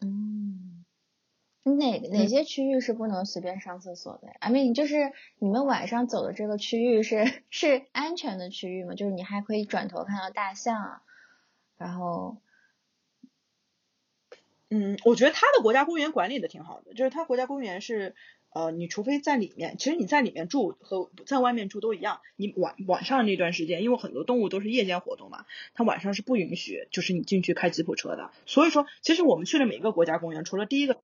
[0.00, 0.84] 嗯，
[1.64, 8.94] 哪哪些区域是不能随便上厕所的？I mean，就是你们晚上走的这个区域是是安全的区域吗？
[8.94, 11.02] 就是你还可以转头看到大象啊，
[11.76, 12.36] 然后。
[14.70, 18.14] 嗯，我觉得他的国家公园管理的挺好的，就是他国家公园是，
[18.58, 28.32] 呃，你除非在里面，其实你在里面住和在外面住都一样，你晚晚上那段时间，因为很多动物都是夜间活动嘛，它晚上是不允许就是你进去开吉普车的。
[28.46, 31.00] 所以说，其实我们去的每一个国家公园，除了第一个，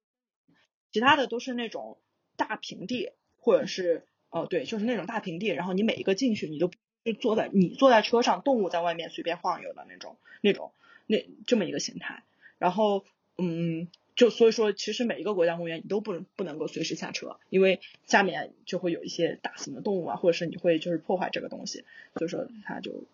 [0.90, 1.96] 其他的都是那种
[2.36, 6.72] 大平地，或者是，哦，对，就是那种大平地，然后你每一个进去，你都
[7.04, 10.72] 就坐在你坐在车上，动物在外面随便晃悠的那种那种
[11.06, 12.24] 那这么一个形态，
[12.58, 13.04] 然后。
[13.36, 23.04] 嗯，就所以说，其实每一个国家公园你都不能不能够随时下车，因为下面就会有一些大型的动物啊，或者是你会就是破坏这个东西，所以说他就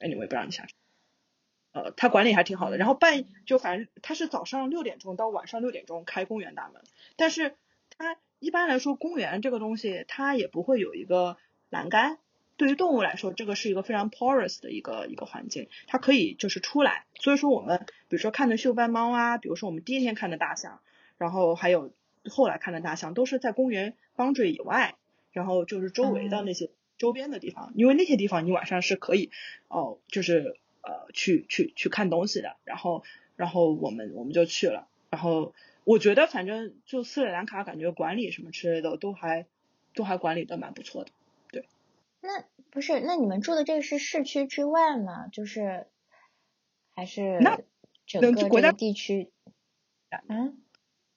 [0.00, 0.74] anyway 不让你下车。
[1.72, 6.82] 呃，他管理还挺好的，然后半就反正他是早上六点钟到晚上六点钟开公园大门，
[7.16, 7.54] 但是
[7.90, 11.36] 他一般来说公园这个东西它也不会有一个
[11.68, 12.18] 栏杆。
[12.56, 17.04] 对于动物来说，这个是一个非常 porous 的一个一个环境，它可以就是出来。
[17.14, 20.80] 所以说我们比如说看的秀斑猫啊，比如说我们第一天看的大象，
[21.18, 21.92] 然后还有
[22.28, 24.94] 后来看的大象，都是在公园 boundary 以外，
[25.32, 29.30] 然后就是周围的那些周边的地方，因为那些地方你晚上是可以
[29.68, 32.56] 哦，就是呃去去去看东西的。
[32.64, 33.04] 然后
[33.36, 35.52] 然后我们我们就去了，然后
[35.84, 39.44] 我觉得反正就斯里兰卡感觉管理什么之类的都还
[39.94, 41.10] 都还管理的蛮不错的。
[42.26, 43.00] 那不是？
[43.00, 45.28] 那你们住的这个是市区之外吗？
[45.28, 45.86] 就是
[46.94, 47.58] 还是那
[48.06, 49.32] 整个国家地区？
[50.28, 50.62] 嗯，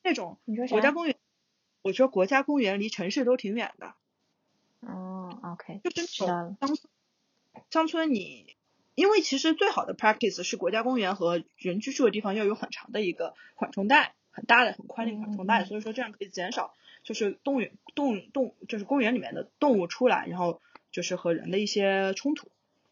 [0.03, 1.15] 那种你说国家公园？
[1.81, 3.95] 我说国家公园离城市都挺远的。
[4.81, 6.77] 哦，OK，就是乡村。
[7.69, 8.55] 乡村你，
[8.95, 20.61] 因为其实最好的 practice 是国家公园和人居住的地方要有很长的一个缓冲带，很大的、很宽的缓冲带，所以说这样可以减少就是动物动动就是公园里面的动物出来，然后。
[20.91, 22.47] 就是和人的一些冲突，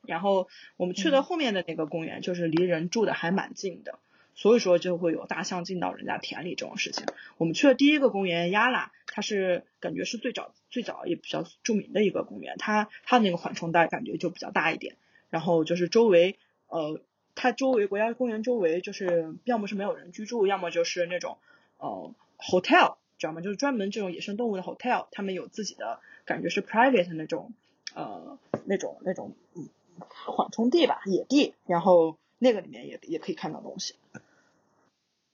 [0.06, 4.00] 然后我们去的后面的那个公园，就是离人住的还蛮近的，
[4.36, 7.06] 所以说就会有大象进到人家田里这种事情。
[7.38, 14.96] 我们去的第一个公园亚拉，它是感觉是最早最早也比较著名的一个公园，它它那个缓冲带感觉就比较大一点，
[15.30, 17.02] 然后就是周围呃，
[17.34, 21.38] 它周围国家公园周围就是要么是没有人居住，要么就是那种
[21.78, 23.42] 呃 hotel，知道吗？
[23.42, 27.54] 就是专门这种野生动物的 hotel，他们有自己的感觉是 private 那种。
[27.98, 29.68] 呃，那种那种嗯
[30.00, 33.96] 缓冲地吧，野地，然后那个里面也也可以看到东西，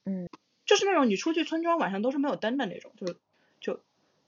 [0.06, 0.30] 嗯，
[0.65, 3.15] 就是那种你出去村庄晚上都是没有灯的那种，就
[3.60, 3.82] 就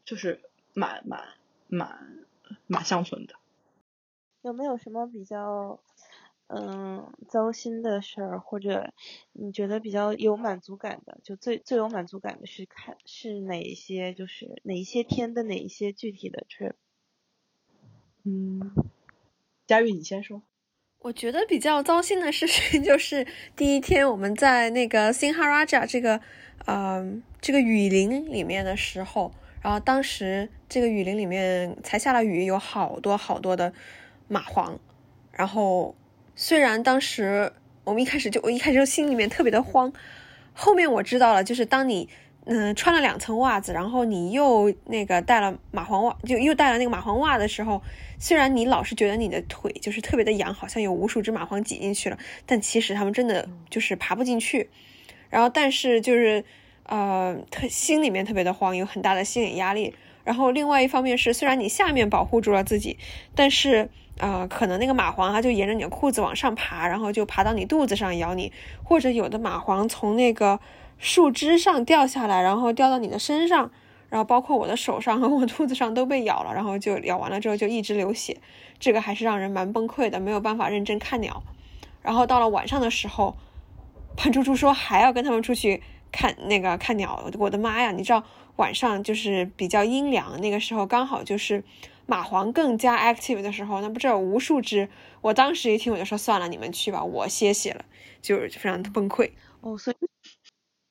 [0.03, 0.41] 就是
[0.73, 1.23] 蛮蛮
[1.67, 2.25] 蛮
[2.67, 3.35] 蛮乡村的。
[4.41, 5.79] 有没有什么比较
[6.47, 8.93] 嗯糟心的事儿，或者
[9.31, 11.19] 你觉得比较有满足感的？
[11.23, 14.13] 就最最有满足感的是看是哪一些？
[14.13, 16.73] 就是哪一些天的哪一些具体的 trip？
[18.25, 18.59] 嗯，
[19.67, 20.41] 佳玉，你先说。
[20.99, 26.19] 我觉得比较糟心的事情 就是第一天我们在那个 Sinharaja 这个
[26.65, 33.71] 呃这个雨林里面的时候，然后当时这个雨林里面才下了雨，有好多好多的
[34.27, 34.79] 蚂蟥。
[35.31, 35.95] 然后
[36.35, 39.93] 虽然当时我们一开始就我一开始就心里面特别的慌，
[40.53, 42.09] 后面我知道了，就是当你。
[42.47, 47.81] 嗯，穿了两层袜子，然后你又那个戴了蚂蟥袜，就又戴了那个蚂蟥袜的时候，
[48.19, 54.69] 虽然你老是觉得你的腿就是特别的痒，好像有无数只蚂蟥挤进去了，但其实它们真的就是爬不进去。
[55.31, 56.45] 然后，但是就是
[56.83, 59.95] 呃，特心里面特别的慌，有很大的心理压力。
[60.23, 62.99] 然后，另外一方面是，虽然你下面保护住了自己，
[63.33, 68.51] 但是啊，可能那个蚂蟥它就沿着你的裤子往上爬，然后就爬到你肚子上咬你，
[68.83, 70.59] 或者有的蚂蟥从那个。
[70.97, 73.71] 树枝上掉下来，然后掉到你的身上，
[74.09, 78.37] 然后包括我的手上和我肚子上都被咬了，然后就咬完了之后就一直流血，
[78.79, 81.43] 这个还是让人蛮崩溃的，没有办法认真看鸟。
[82.01, 83.35] 然后到了晚上的时候，
[84.15, 85.81] 潘猪猪说还要跟他们出去
[86.11, 87.91] 看那个看鸟，我的妈呀！
[87.91, 88.23] 你知道
[88.55, 91.63] 晚上就是比较阴凉，那个时候刚好就是
[92.07, 94.87] 蚂蟥更加 active 的时候，那不是有无数只？
[95.21, 97.83] 我当时一听我就说算了，你们去吧，我歇歇了，
[98.21, 99.31] 就是非常崩溃。
[99.61, 100.14] 哦，所以。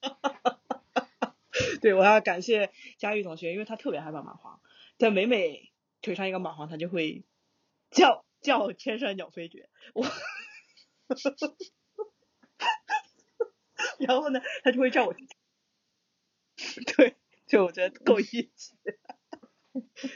[0.09, 0.61] 哈哈
[0.93, 1.37] 哈，哈
[1.81, 4.59] 对，我要感谢佳玉同学，因为他特别害怕蚂蟥，
[4.99, 7.25] 他每每腿上一个蚂蟥，他就会
[7.91, 9.69] 叫叫天上鸟飞绝。
[9.95, 11.55] 我，哈哈
[13.99, 15.15] 然后呢，他就会叫我，
[16.97, 18.75] 对，就我觉得够义气。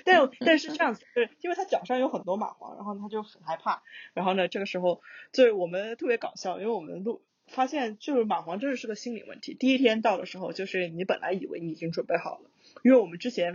[0.05, 3.83] 但但是这样子，就是因为他脚上有很多蚂蟥，然后他就很害怕。
[4.15, 9.55] 然后呢，这个时候就是我们特别搞笑，因为我们录发现就是蚂蟥真的是个心理问题。
[9.55, 12.51] 第一天到的时候，就是你本来以为你已经准备好了，
[12.83, 13.53] 因为我们之前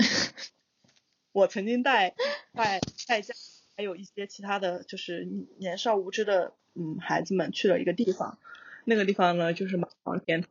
[1.31, 2.15] 我曾经带
[2.53, 3.33] 带带家
[3.77, 5.27] 还有一些其他的就是
[5.57, 8.37] 年少无知的嗯孩子们去了一个地方，
[8.85, 10.45] 那个地方呢就是蚂蟥天，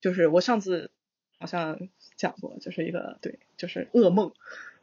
[0.00, 0.90] 就是我上次
[1.38, 4.32] 好像讲过，就是一个对，就是噩梦。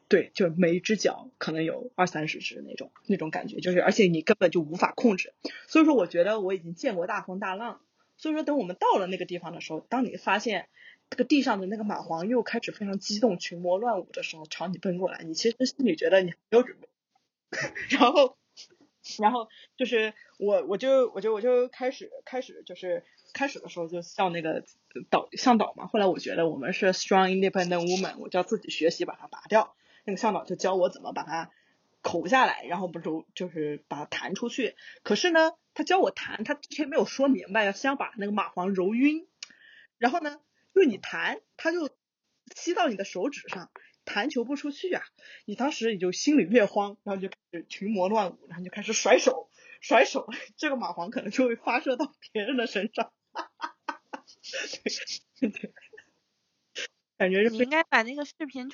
[0.09, 5.33] 对，就每一只脚可能有二三十只那种那种感觉，就是而且你根本就无法控制。
[5.67, 7.81] 所以说，我觉得我已经见过大风大浪。
[8.15, 10.69] 所以说，等我们到了那个地方的时候，当你发现
[11.09, 16.87] 这个地上的那个蚂蟥又开始非常激动、群魔乱舞的时候，朝你奔过来，你其实心里觉得你没有准备。
[17.91, 18.37] 然后，
[19.19, 24.63] 然后就是我，我就我就我就开始开始就是开始的时候就向那个
[25.09, 25.85] 导向导嘛。
[25.85, 29.75] 后来我觉得我们是 strong independent woman，我就要自己学习把它拔掉。
[30.07, 31.51] 那个向导就教我怎么把它
[32.01, 34.77] 口下来，然后不就就是把它弹出去。
[35.03, 39.27] 可是呢，他教我弹，他之前没有说明白，要先把那个蚂蟥揉晕。
[39.97, 40.39] 然后呢，
[40.73, 41.89] 就你弹，他就
[42.55, 43.69] 吸到你的手指上，
[44.05, 45.03] 弹球不出去啊。
[45.43, 49.49] 你当时也就心里越慌，然后就开始群魔乱舞，然后就开始甩手
[49.81, 53.11] 甩手，这个蚂蟥可能就会发射到别人的身上。
[55.41, 55.73] 对 对，
[57.19, 58.71] 感觉是你应该把那个视频。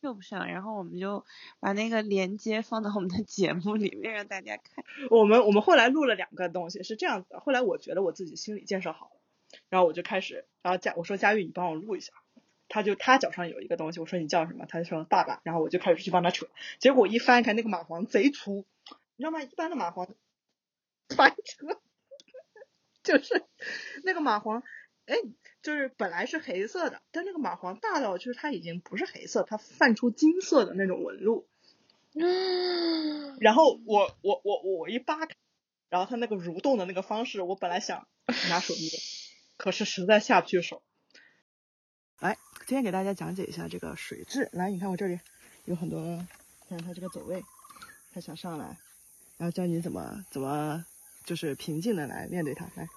[0.00, 1.24] 不上，然后我们就
[1.60, 4.84] 把那个连接放到我们的节目里面让大家看。
[5.10, 7.40] 我们我们后来录了两个东西，是这样子的。
[7.40, 9.20] 后来我觉得我自己心理建设好了，
[9.68, 12.12] 然后我就开始，然后佳我说佳玉你帮我录一下，
[12.68, 14.66] 他就他脚上有一个东西，我说你叫什么？
[14.68, 16.46] 他就说爸爸，然后我就开始去帮他扯，
[16.78, 18.64] 结果一翻开那个蚂蟥贼粗，
[19.16, 19.42] 你知道吗？
[19.42, 20.08] 一般的蚂蟥
[21.08, 21.80] 翻车，
[23.02, 23.44] 就是
[24.04, 24.62] 那个蚂蟥。
[25.06, 25.16] 哎，
[25.68, 31.46] 就是本来是黑色的，但那个蚂蟥大到就是它已经不是黑色，它泛出金色的那种纹路。
[33.38, 35.36] 然后我我我我一扒开，
[35.90, 38.08] 然后它那个蠕动的那个方式，我本来想
[38.48, 38.88] 拿手捏，
[39.58, 40.82] 可是实在下不去手。
[42.20, 44.48] 来，今天给大家讲解一下这个水蛭。
[44.52, 45.20] 来，你看我这里
[45.66, 46.00] 有很多，
[46.66, 47.42] 看它这个走位，
[48.14, 48.78] 它想上来，
[49.36, 50.82] 然后教你怎么怎么
[51.26, 52.64] 就是平静的来面对它。
[52.74, 52.88] 来。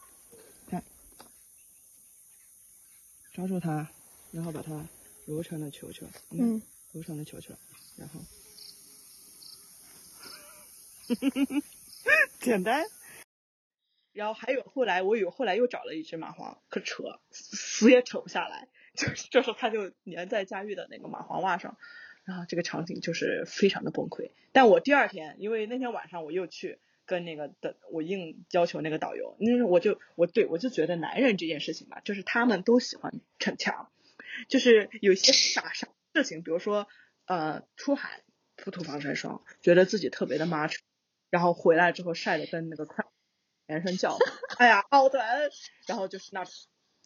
[3.32, 3.88] 抓住它，
[4.32, 4.86] 然后把它
[5.26, 7.54] 揉成了球球，嗯，揉成了球球，
[7.96, 8.20] 然后，
[12.40, 12.86] 简单。
[14.12, 21.78] 然后还有后来，我有后来又找了一只蚂蟥，可扯，死也扯不下来，就是这时候它就粘在佳玉的那个蚂蟥袜上，
[22.26, 24.32] 然后这个场景就是非常的崩溃。
[24.52, 26.80] 但我第二天，因为那天晚上我又去。
[27.12, 33.92] 跟那个的，我硬要求那个导游，那我就我对我就觉得男人这件事情吧，就是他们都喜欢逞强，
[34.48, 36.88] 就是有一些傻傻事情，比如说
[37.26, 38.24] 呃出海
[38.56, 40.78] 不涂防晒霜，觉得自己特别的 macho，
[41.30, 43.04] 然后回来之后晒的跟那个快
[43.68, 44.18] 原声叫，
[44.58, 45.20] 哎呀好疼，
[45.88, 46.48] 然后就是那，然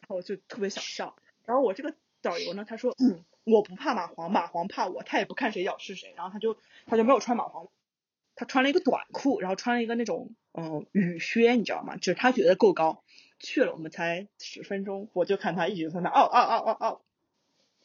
[0.06, 1.16] 后就特别想笑，
[1.46, 7.68] 然后我这个导游呢，他说嗯我不怕蚂蟥，蚂蟥怕我，他也不看谁咬是谁，然后他就他就没有穿蚂蟥。
[8.36, 11.96] 他穿了一个短裤，然后穿了一个那种嗯雨靴，你知道吗？
[11.96, 13.02] 就是他觉得够高，
[13.40, 17.00] 去了我们才十分钟，我就看他一直在那哦哦哦哦哦，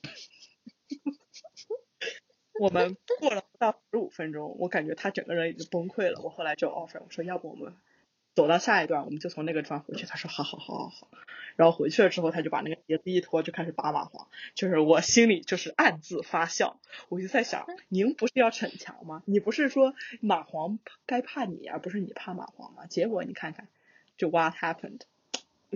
[2.60, 6.22] 我们过了不到十五分钟，我感觉他整个人已经崩溃了。
[6.22, 7.76] 我后来就 offer 我说，要不我们。
[8.34, 10.06] 走到下一段，我们就从那个地方回去。
[10.06, 11.08] 他说好好好好好。
[11.58, 14.28] 然后回去了之后，他就把那个鞋子一脱，就开始拔蚂蟥。
[14.56, 19.22] 就是我心里就是暗自发笑，我就在想，您不是要逞强吗？
[19.26, 22.86] 你不是说蚂蟥该怕你，而不是你怕蚂蟥吗？
[22.88, 23.68] 结果你看看，
[24.18, 25.02] 就 what happened？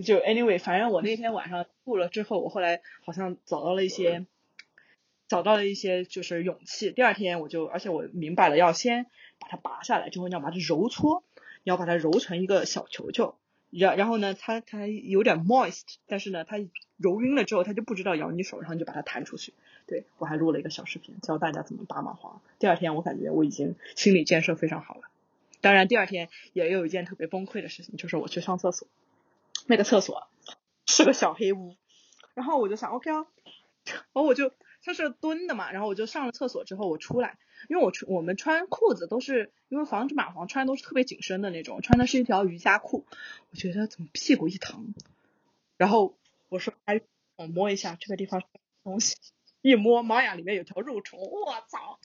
[0.02, 4.24] 就 anyway，反正我那天晚上吐了之后，我后来好像找到了一些，
[5.28, 6.90] 找到了一些就是勇气。
[6.90, 9.04] 第二天我就，而且我明白了，要先
[9.38, 11.22] 把它拔下来，之后你要把它揉搓。
[11.66, 13.34] 你要把它揉成一个小球球，
[13.70, 16.58] 然然后呢，它它有点 moist，但是呢，它
[16.96, 19.52] 揉晕了之后，它就不知道咬你手，然后你就把它弹出去。
[19.84, 22.38] 对我还录了一个小视频，教大家怎么拔蚂蟥。
[22.60, 25.00] 第二天我感觉我已经心理建设非常好了。
[25.60, 28.86] 当然，第二天也有一件特别崩溃的事情，就是我去上厕所，
[29.66, 30.28] 那个厕所
[30.86, 31.74] 是个小黑屋，
[32.34, 33.26] 然后我就想，OK 啊，
[33.84, 34.52] 然后我就
[34.86, 37.38] 它是蹲的嘛，然后我就上了厕所之后我出来。
[37.68, 43.04] 因为我穿我们穿裤子都是因为防止蚂蟥穿都是特别紧身的那种，穿的是一条瑜伽裤，
[43.50, 44.94] 我觉得怎么屁股一疼，
[45.76, 46.16] 然后
[46.48, 47.00] 我说哎，
[47.36, 48.44] 我摸一下这个地方
[48.84, 49.16] 东西，
[49.62, 51.98] 一摸猫眼里面有条肉虫，我操！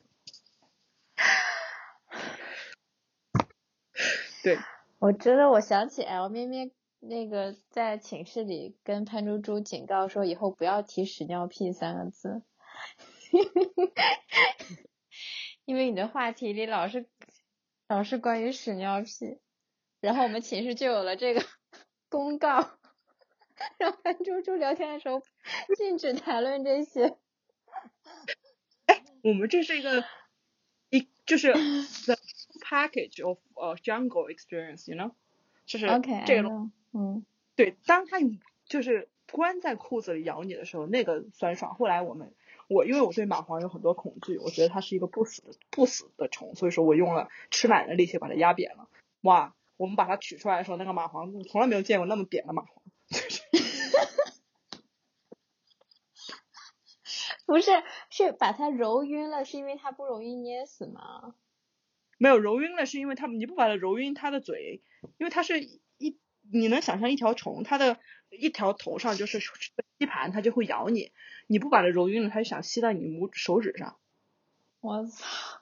[4.41, 4.57] 对，
[4.97, 12.41] 我觉得我想起 L 咩咩那个在寝室里跟潘猪猪警告说以后不要提屎尿屁三个字，
[15.65, 17.07] 因为你的话题里老是
[17.87, 19.39] 老是关于屎尿屁，
[19.99, 21.43] 然后我们寝室就有了这个
[22.09, 22.77] 公告，
[23.77, 25.21] 让潘猪猪聊天的时候
[25.77, 27.17] 禁止谈论这些。
[28.85, 30.03] 哎，我们这是一个
[30.89, 32.17] 一就是 the
[32.65, 35.13] package of a jungle experience，you know，
[35.65, 35.85] 就是
[36.25, 36.49] 这个
[36.93, 37.25] 嗯，
[37.55, 38.17] 对，当他
[38.65, 41.75] 就是关在裤子里咬你的时候，那个酸爽。
[41.75, 42.33] 后来我们
[42.73, 48.87] 我因为我对蚂蟥有很多恐惧，我觉得它是一个不死的不死的虫，所以说我用了吃奶的力气把它压扁了。
[49.23, 52.69] 哇，我们把它取出来的时候，那个蚂蟥从来没有见过那么扁的蚂蟥。
[57.45, 57.71] 不是，
[58.09, 61.35] 是把它揉晕了，是因为它不容易捏死吗？
[62.17, 64.81] 没有揉晕了，是因为它你不把它揉晕，它的嘴，
[65.17, 65.81] 因为它是一，
[66.51, 67.97] 你能想象一条虫，它的
[68.29, 71.11] 一条头上就是吸盘，它就会咬你，
[71.47, 73.97] 你不把它揉晕了，它就想吸到你拇手指上。
[74.79, 75.61] 我操！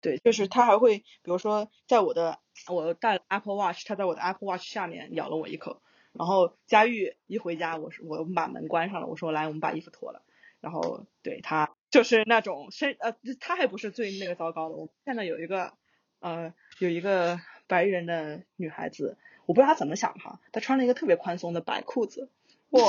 [0.00, 5.80] 对，就是它还会，比如说在我的我戴 Apple Watch，它在我的 Apple Watch 下面咬了我一口，
[6.12, 10.22] 然后佳玉一回家，我说我们把门关上了，我说来我们把衣服脱了。
[10.60, 14.74] 然后对他就是那种身呃，他还不是最那个糟糕的。
[14.76, 15.74] 我现在有一个
[16.20, 22.28] 呃，有一个白人的女孩子，我不知道他怎么想哈，他穿了一个特别宽松的白裤子，
[22.70, 22.82] 哇，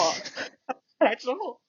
[1.00, 1.60] 来之后，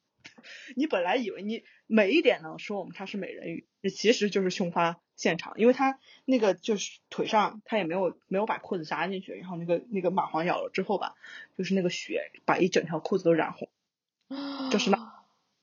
[0.74, 11.14] 你本来以为你美一点呢，说我们她是美人鱼，其实就是胸发现场，因为他那个就是腿上他也没有没有把裤子扎进去，然后那个那个蚂蟥咬了之后吧，
[11.57, 13.68] 就是那个血把一整条裤子都染红，
[14.70, 15.14] 就是那。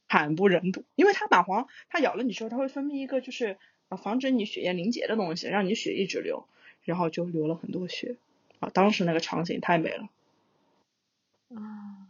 [0.10, 3.58] 惨不忍睹，因为它蚂蟥，它咬了你之后，它会分泌一个就是
[3.90, 6.48] 啊防止你血液凝结的东西，让你血一直流，
[6.84, 8.16] 然后就流了很多血
[8.64, 8.72] 啊。
[8.74, 10.10] 当时那个场景太美了。
[11.56, 12.08] 啊，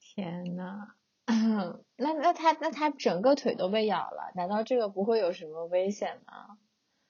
[0.00, 0.94] 天呐，
[1.96, 6.58] 那那他那他整个腿都被咬了，难道这个不会有什么危险吗？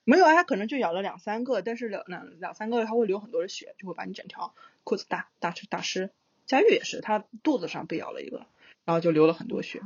[0.04, 4.54] 没有啊，他可能就咬了两三个，但是两两两三个他会流很多的血，就会把你整条
[4.84, 6.10] 裤子打打打湿。
[6.46, 8.46] 佳玉也是，他肚子上被咬了一个，
[8.84, 9.80] 然后就流了很多血。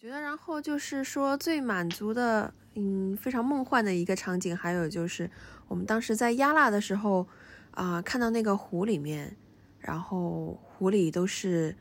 [0.00, 5.30] 觉得，然后就是说最满足的，嗯，非常梦幻的一个场景，还有就是
[5.68, 7.28] 我们当时在亚腊的时候，
[7.72, 9.36] 啊，看到那个湖里面，
[9.78, 11.76] 然后湖里都是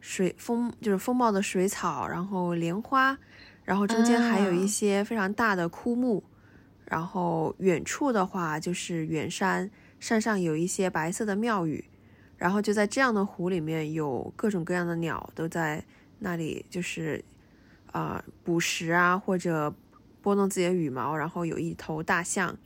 [0.00, 3.16] 水风，就是风貌的水草，然后莲花，
[3.62, 6.24] 然后中间还有一些非常大的枯木，
[6.86, 11.84] 然后远处的话就是远山，山上有一些白色的庙宇，
[12.36, 15.84] 然后就在这样的湖里面，有各种各样的鸟都在
[16.18, 17.24] 那里，就是。
[17.92, 19.74] 啊，捕食啊，或者
[20.22, 22.56] 拨弄自己的羽毛，然后有一头大象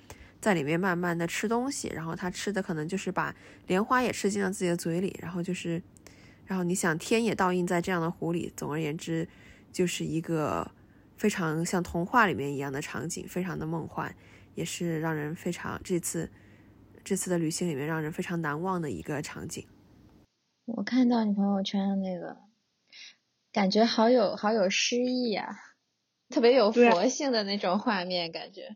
[0.41, 3.35] 在里面慢慢的吃东西，然后它吃的可能就是把
[3.67, 5.83] 莲花也吃进了自己的嘴里，然后就是，
[6.45, 9.29] 然后你想天也倒映在这样的湖里，总而言之，
[9.73, 10.71] 就是一个
[11.17, 14.15] 非常像童话里面一样的场景，非常的梦幻，
[14.55, 16.31] 也是让人非常这次
[17.03, 19.65] 这次的旅行里面让人非常难忘的一个场景。
[20.67, 22.44] 我看到你朋友圈的那个。
[23.55, 25.61] 感觉好有好有诗意呀，
[26.29, 28.75] 特别有佛性的那种画面感觉。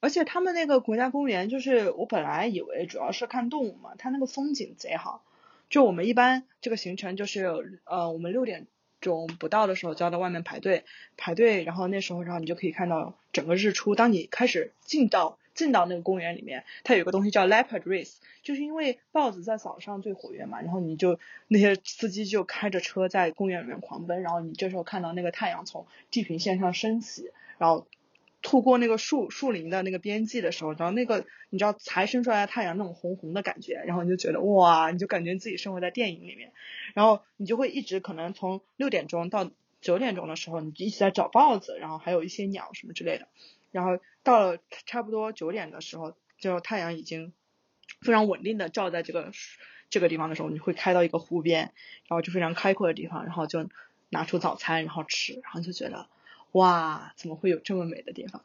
[0.00, 5.24] 而且他们那个国家公园，就是我本来以为主要是看动物嘛，它那个风景贼好。
[5.70, 8.66] 就我们一般这个行程就是，呃，我们六点
[9.00, 10.84] 钟不到的时候就要到外面排队
[11.16, 13.94] 排队，然后那时候然后你就可以看到整个日出。
[13.94, 27.88] 当你开始进到进到那个公园里面，它有个东西叫 leopard race，就是因为豹子在早上最活跃嘛，然后你就那些司机就开着车在公园里面狂奔，然后你这时候看到那个太阳从地平线上升起，然后
[28.42, 36.52] 透过那个树树林的那个边际的时候，然后那个你知道才升出来的太阳那种红红的感觉，然后你就觉得哇，你就感觉自己生活在电影里面，
[36.94, 39.50] 然后你就会一直可能从六点钟到
[39.80, 43.26] 九点钟的时候，你就一直在找豹子，然后还有一些鸟什么之类的。
[43.72, 47.32] 然后到了差不多九点的时候，就太阳已经
[48.00, 49.32] 非常稳定的照在这个
[49.90, 51.72] 这个地方的时候，你会开到一个湖边，
[52.08, 53.68] 然后就非常开阔的地方，然后就
[54.08, 56.08] 拿出早餐，然后吃，然后就觉得
[56.52, 58.42] 哇，怎么会有这么美的地方？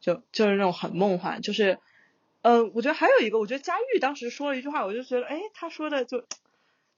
[0.00, 1.42] 就就是那种很梦幻。
[1.42, 1.78] 就是，
[2.42, 6.24] 嗯，我觉得还有一个，我觉得佳玉当时说了一句话，我就觉得，哎，他说的就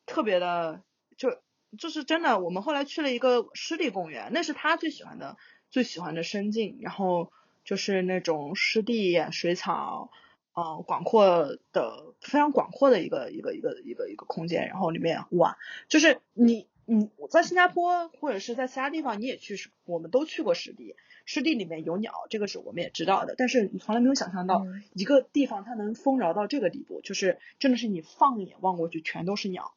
[0.07, 0.83] 特别的，
[1.17, 1.41] 就
[1.79, 2.39] 就是真的。
[2.41, 5.37] 我们后来去了一个湿地公园，那是他最喜欢的
[5.71, 7.33] 最喜欢的深境，然后。
[7.69, 10.11] 就是那种湿地、水草，
[10.55, 19.55] 嗯，广阔的、非常广阔的一个一个一个一个一个空间，然后里面哇，就是你嗯，在新加坡或者是在其他地方，你也去，
[19.85, 20.97] 我们都去过湿地，
[21.27, 23.35] 湿地里面有鸟，这个是我们也知道的。
[23.37, 24.65] 但是你从来没有想象到
[24.95, 29.75] 一个地方它能丰饶到这个地步，就是真的是你放眼望过去全都是鸟，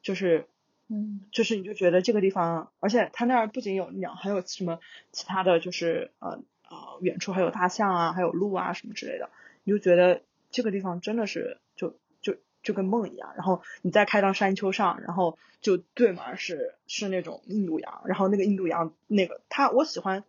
[0.00, 0.46] 就是，
[0.86, 4.78] 嗯，就是你就觉得这个地方，而且它那儿不仅有鸟，还有什么
[5.10, 6.40] 其他的就是呃
[6.70, 9.28] 呃远处还有大象啊，还有鹿啊什么之类的，
[9.64, 11.94] 你就觉得这个地方真的是就。
[12.22, 20.24] 就就跟梦一样，然后你再开到山丘上，然后就对门是是那种印度洋，然后那个印度洋那个它我喜欢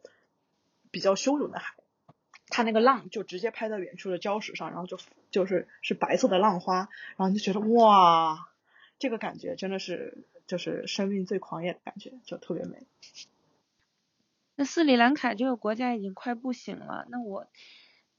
[0.90, 1.76] 比较汹涌的海，
[2.48, 4.98] 它那个浪就直接拍到远处的礁石上，然后就
[5.30, 6.88] 就是是白色的浪花，
[7.18, 8.48] 然后就觉得哇，
[8.98, 12.88] 这个感觉真的是就是生命最狂野的感觉，就特别美。
[14.66, 17.48] 斯里兰卡这个国家已经快不行了，那我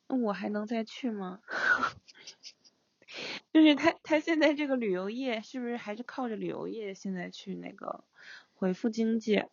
[0.09, 1.41] 那我还能再去吗？
[3.53, 8.05] 就是他，他现在这个旅游业是不是还是靠着旅游业现在去那个
[8.55, 9.45] 恢复经济？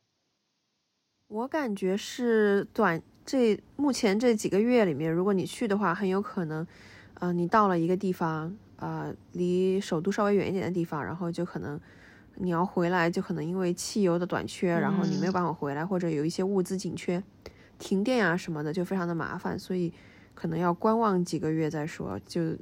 [1.28, 6.66] 我感觉是短这目前这几个月里面，如果你去的话，很有可能，
[7.16, 11.80] 呃，你到了一个地方，呃，离首都稍微远一点的地方，然后就可能
[12.40, 17.24] 你要回来，就可能因为汽油的短缺，然后你没有办法回来，或者有一些物资紧缺，
[17.78, 19.94] 停电啊什么的，就非常的麻烦，所以
[20.34, 22.58] 可能要观望几个月再说，就。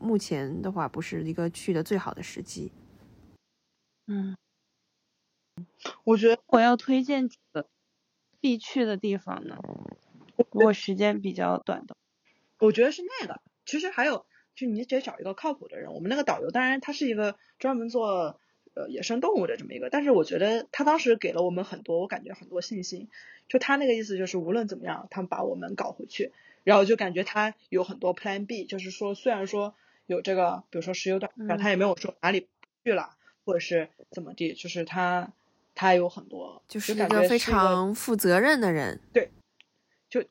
[0.00, 2.72] 目前的话，不是一个去的最好的时机。
[4.06, 4.36] 嗯，
[6.02, 7.66] 我觉得我要推荐几个
[8.38, 9.56] 必去的地方呢。
[10.36, 11.96] 如果时间比较短的，
[12.58, 13.40] 我觉得是那个。
[13.64, 15.90] 其实还有，就你得找一个靠谱的人。
[15.94, 18.38] 我们那个导游，当然他是一个专门做
[18.74, 23.08] 呃野生动物的这么一个，但是我觉得他当时给了我们很多，我感觉很多信心。
[23.48, 26.32] 就他那个意思就是，无论怎么样，他们把我们搞回去，
[26.64, 29.74] 然后就感觉他有很多 Plan B，就是说虽然说。
[30.06, 32.46] 有这个，比如说石油短缺，他也没有说哪里
[32.84, 33.16] 去了，
[33.46, 35.32] 或者是怎么地，就是他
[35.74, 39.00] 他有很多，就是一个非常负责任的人。
[39.14, 39.30] 对，
[40.10, 40.22] 就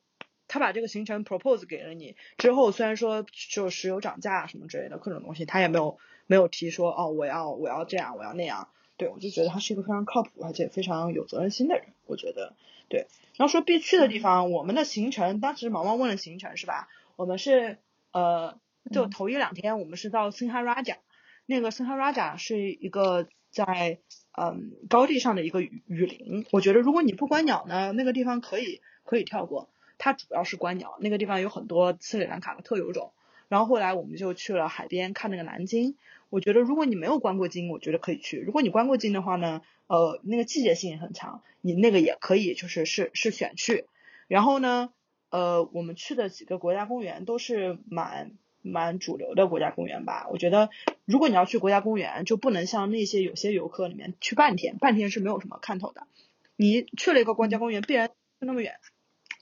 [0.48, 5.98] 他把这个行程 propose 给了你之后，虽然说就石油涨价什么之类的各种东西，他也没有
[6.28, 8.70] 没有提说哦我要我要这样我要那样。
[8.98, 11.86] 对我就觉得他是一个非常靠谱而且非常有责任心的人。
[12.06, 12.54] 我觉得
[12.90, 13.08] 对。
[13.38, 16.88] 然后说必去的地方，我们的行程当时毛毛问了行程是吧？
[17.16, 17.78] 我们是
[18.12, 18.60] 呃。
[18.92, 20.98] 就头一两天，我们是到森哈拉贾，
[21.46, 24.00] 那个森哈拉贾是一个在
[24.38, 26.46] 嗯高地上的一个雨雨林。
[26.52, 29.70] 我觉得如果你不观鸟呢，那个地方可以可以跳过。
[29.98, 33.14] 它主要是观鸟，那个地方有很多斯里兰卡的特有种。
[33.48, 35.96] 然后后来我们就去了海边看那个蓝鲸。
[36.34, 38.40] 我觉得如果你没有观过鲸，我觉得可以去。
[38.40, 43.86] 如果你观过鲸的话呢，呃，那个季节性也很强，你那个也可以，就是是是选去。
[44.28, 44.92] 然后呢，
[45.30, 48.32] 呃，我们去的几个国家公园都是蛮。
[48.66, 50.70] 蛮主流的国家公园吧，我觉得
[51.04, 56.08] 如果你要去国家公园，就不能像那些有些游客里面去半天，半天是没有什么看头的。
[56.56, 58.76] 你去了一个国家公园，必然去那么远。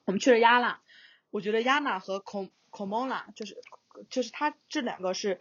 [0.05, 0.81] 我们去了亚纳，
[1.29, 3.55] 我觉得亚纳和孔孔蒙拉就是
[4.09, 5.39] 就是它这两个是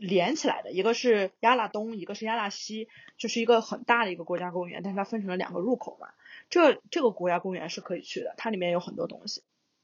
[0.00, 6.08] 连起来的，一个是亚拉东，一个是亚拉西，就是一个很大的一个国家公园，但是它分成了两个入口嘛。
[6.50, 9.42] 这这个国家公园是可以去的，它里面有很多东西。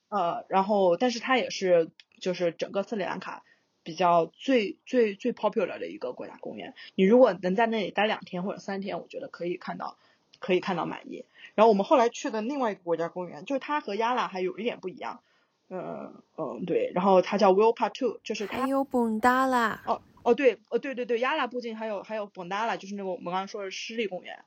[0.08, 1.90] 呃，然后但是它也是。
[2.20, 3.42] 就是整个斯里兰卡
[3.82, 9.98] 比较最最最 popular 的一个国家公园，你如果能在那里待两天或者三天，我觉得可以看到
[10.38, 11.26] 可以看到满意。
[11.54, 15.22] 然后我们后来去的另外一个国家公园，就是它和亚拉还有一点不一样，
[15.68, 19.82] 嗯嗯对，然后它叫 Wilpa Two，就是还有本达拉。
[19.86, 24.44] 哦哦对哦对对对，亚拉附近还有还有本达拉，就是那个我们刚刚说的湿地公园，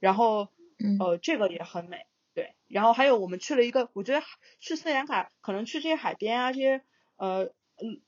[0.00, 0.48] 然后
[1.00, 4.22] 呃这个也很美，对，然后还有我们去了一个，我觉得
[4.58, 6.82] 去斯里兰卡可能去这些海边啊这些。
[7.16, 8.00] 呃嗯，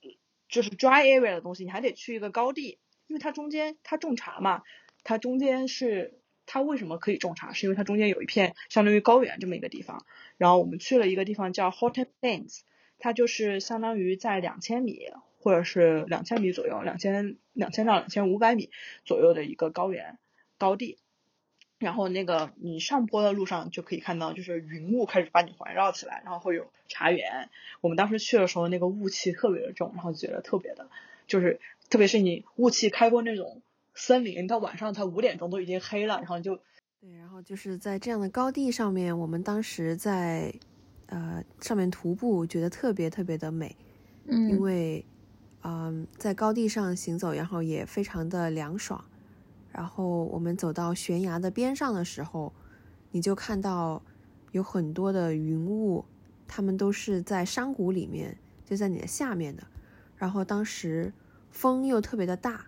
[0.49, 4.61] 就是 dry area 的东西，你还得去一个高地，因为它中间它种茶嘛，
[5.05, 10.05] 它中间是它为什么可以种茶，是因为它中间有一片相当于高原这么一个地方。
[10.37, 12.61] 然后我们去了一个地方叫 Hotep Plains，
[12.99, 14.99] 它就是相当于在两千米
[15.39, 18.69] 或者是两千米左右，两千两千到两千五百米
[19.03, 20.17] 左右的一个高原
[20.57, 20.97] 高地。
[21.77, 27.49] 然后那个你上坡的路上就可以看到，就是云雾开始把你环绕起来，然后会有茶园。
[27.81, 30.89] 我们当时去的时候，那个雾气特别的重，然后觉得特别的，
[31.27, 33.61] 就是特别是你雾气开过那种
[33.95, 36.55] 森林，到晚上它五点钟都已经黑了，然后就
[37.01, 40.53] 对，然后就是在这样的高地上面，我们当时在
[41.07, 43.75] 呃上面徒步，觉得特别特别的美，
[44.27, 45.05] 嗯，因为
[45.63, 49.03] 嗯在高地上行走，然后也非常的凉爽。
[49.71, 52.53] 然后我们走到悬崖的边上的时候，
[53.11, 54.01] 你就看到
[54.51, 56.05] 有很多的云雾，
[56.47, 59.63] 它们都是在山谷里面，就在你的下面的。
[60.15, 61.11] 然后当时
[61.51, 62.65] 风又特别的大，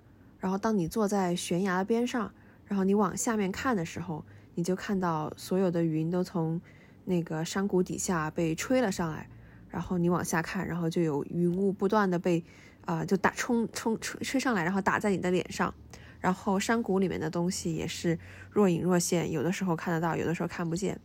[0.47, 2.31] 然后当你坐在悬崖边上，
[2.67, 4.23] 然后你往下面看的时候，
[4.55, 6.61] 你就看到所有的云都从
[7.03, 9.29] 那个山谷底下被吹了上来，
[9.67, 12.41] 然后你往下看，然后就有云雾不断的被
[12.85, 15.73] 啊、就打冲冲吹吹上来，然后打在你的脸上。
[16.21, 18.17] 然后山谷里面的东西也是
[18.49, 20.97] 若隐若现，有的时候看得到，有的时候看不见。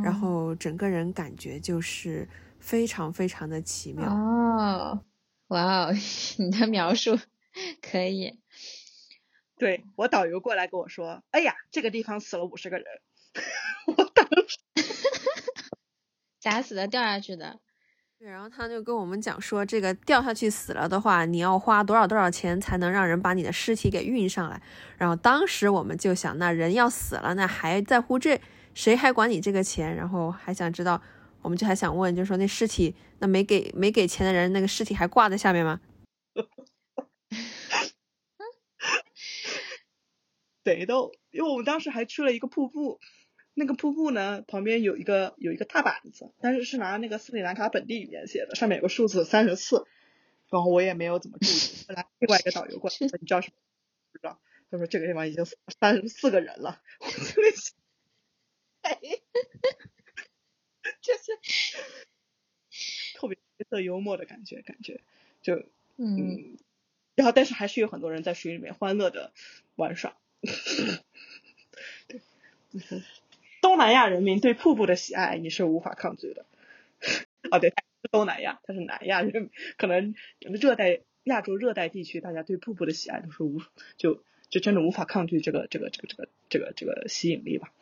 [0.00, 2.28] 然后整个人感觉就是
[2.60, 4.14] 非常非常的奇妙。
[4.14, 5.00] 哦，
[5.48, 5.92] 哇哦，
[6.38, 7.18] 你的描述
[7.82, 8.38] 可以。
[9.58, 12.86] 对我导游过来跟我说，哎呀，这个地方死了五十个人，
[13.86, 14.58] 我当时
[16.38, 16.86] 咋死的？
[16.86, 17.58] 掉下去的。
[18.18, 24.60] 对，然后他就跟我们讲说，这个掉下去死了的话，你要花多少多少钱才能让人把你的尸体给运上来？
[24.96, 28.40] 然后当时我们就想，那人要死了，那还在乎这？
[28.74, 29.96] 谁还管你这个钱？
[29.96, 31.00] 然后还想知道，
[31.42, 35.80] 我们就还想问，就说那尸体，那没给没给钱的人，那个尸体还挂在下面吗？
[40.66, 42.98] 贼逗，因为我们当时还去了一个瀑布，
[43.54, 49.86] 那个瀑布呢旁边有一个有一个大板子，但是是拿那个斯里兰卡本地语言写的，上面有个数字三十四，
[50.50, 51.86] 然后我也没有怎么注意。
[51.86, 53.54] 后来另外一个导游过来说，你知道什么？
[54.10, 54.40] 不知道。
[54.68, 55.46] 他说这个地方已经
[55.78, 57.76] 三十四个人了，我就在想，
[58.82, 58.98] 哎，
[61.00, 61.38] 就是
[63.14, 65.00] 特别黑色幽默的感觉，感觉
[65.40, 65.54] 就
[65.96, 66.58] 嗯，嗯，
[67.14, 69.32] 然后但是还是有很多人在水里面欢乐的
[69.76, 70.16] 玩耍。
[72.06, 72.20] 对，
[73.62, 76.46] 东南亚人民对瀑布的喜爱你是无法抗拒的。
[77.50, 83.60] 哦，对，是东南亚，他是南亚人，可能热带亚洲热带地区，大家对瀑布的喜爱都是无
[83.96, 87.72] 就就真的无法抗拒这个这个这个这个这个这个吸引力吧。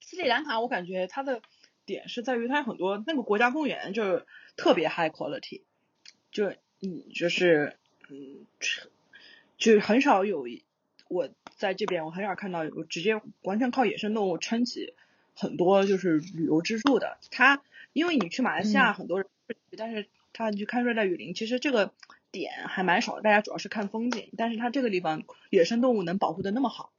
[0.00, 1.42] 斯里兰卡我感觉它的
[1.86, 5.62] 点是在于它有很多那个国家公园就是特别 high quality，
[6.30, 6.50] 就
[6.80, 7.76] 嗯就是
[8.08, 8.46] 嗯
[9.58, 10.64] 就很少有一
[11.08, 14.94] 我在这边我很少看到有直接完全靠野生动物撑起
[15.34, 17.18] 很多就是旅游支柱的。
[17.30, 21.92] 它因为你去马来西亚很多人去，但是他你去看热带雨林，其实这个
[22.32, 24.30] 点还蛮少的，大家主要是看风景。
[24.36, 26.90] 但是它这个地方野生动物能保护的那么好，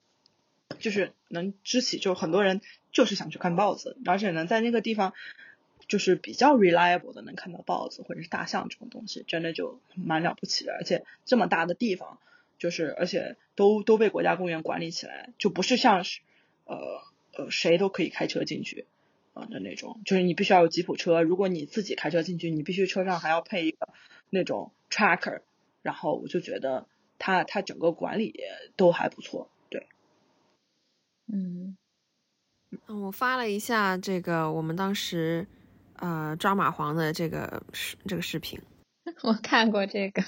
[0.79, 2.61] 就是能支起，就很多人
[2.93, 5.13] 就是想去看豹子，而且能在那个地方
[5.87, 10.73] 就是比较 reliable 的能看到豹子或者是大象这种东西，真的就蛮了不起的。
[10.73, 12.19] 而且这么大的地方，
[12.65, 16.21] 就是而且都都被国家公园管理起来，就不是像是
[16.63, 16.75] 呃
[17.37, 18.87] 呃谁都可以开车进去
[19.33, 23.89] 啊、的那种，就是你必须要有吉普车，如果你自己开车进去，你必须车上还要配一个
[24.31, 25.41] 那种 tracker，
[25.83, 26.87] 然后我就觉得
[27.19, 28.33] 它它整个管理
[28.75, 29.85] 都还不错，对。
[31.31, 31.77] 嗯，
[32.87, 35.45] 嗯，我发了一下这个我们当时
[35.97, 38.59] 呃抓蚂蟥的这个视这个视频。
[39.21, 40.23] 我看过这个。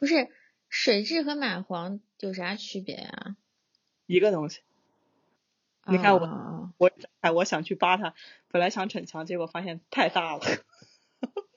[0.00, 0.28] 不是
[0.68, 3.36] 水蛭和蚂蟥有啥区别呀、
[4.06, 4.60] 一个东西。
[5.86, 6.90] 你看我哦我
[7.20, 8.14] 哎，我想去扒它，
[8.48, 10.42] 本来想逞强，结果发现太大了。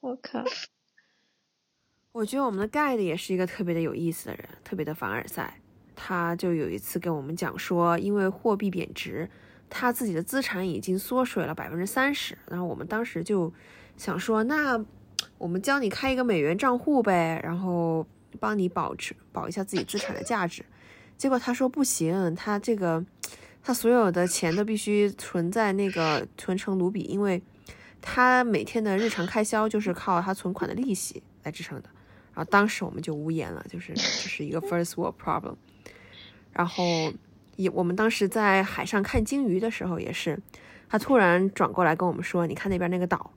[0.00, 0.44] 我靠，
[2.12, 5.60] 我觉得我们的 guide 也是一个特别的有意思的人，特别的凡尔赛。
[5.96, 9.28] 他就有一次跟我们讲说，因为货币贬值，
[9.68, 12.38] 他自己的资产已经缩水了百分之三十。
[12.46, 13.52] 然后我们当时就
[13.98, 14.82] 想说，那
[15.38, 18.06] 我们教你开一个美元账户呗，然后
[18.38, 20.64] 帮你保持保一下自己资产的价值。
[21.16, 23.04] 结果他说不行，他这个
[23.62, 27.42] 他所有的钱都必须存在那个存成卢比，因为
[28.00, 31.88] 他每天的日常开销就是靠他存款的利息来支撑的。
[32.32, 35.56] 然后当时我们就无言了，就是这是一个 first world problem。
[36.52, 37.12] 然后
[37.56, 40.38] 也我们当时在海上看鲸鱼的时候也是，
[40.88, 43.32] 他突然转过来跟我们说：“你看那边那个岛。”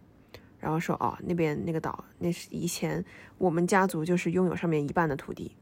[0.63, 3.03] 然后说：“哦，那边那个岛，那是以前
[3.37, 5.57] 我们家族就是拥有上面一半的土地。”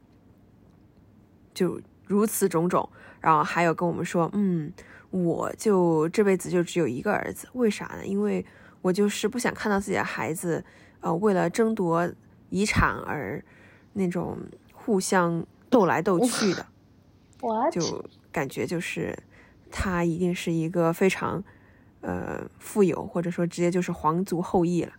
[1.52, 2.88] 就如此种种，
[3.20, 4.72] 然后还有跟我们说：“嗯，
[5.10, 8.06] 我就这辈子就只有一个儿子，为啥呢？
[8.06, 8.46] 因为
[8.80, 10.64] 我就是不想看到自己的孩子，
[11.00, 12.08] 呃，为了争夺
[12.50, 13.44] 遗产而
[13.94, 14.38] 那种
[14.72, 16.64] 互相斗来斗去的。”
[17.72, 19.18] 就感觉就是
[19.68, 21.42] 他一定是一个非常
[22.02, 24.92] 呃富有，或者说直接就是皇族后裔了。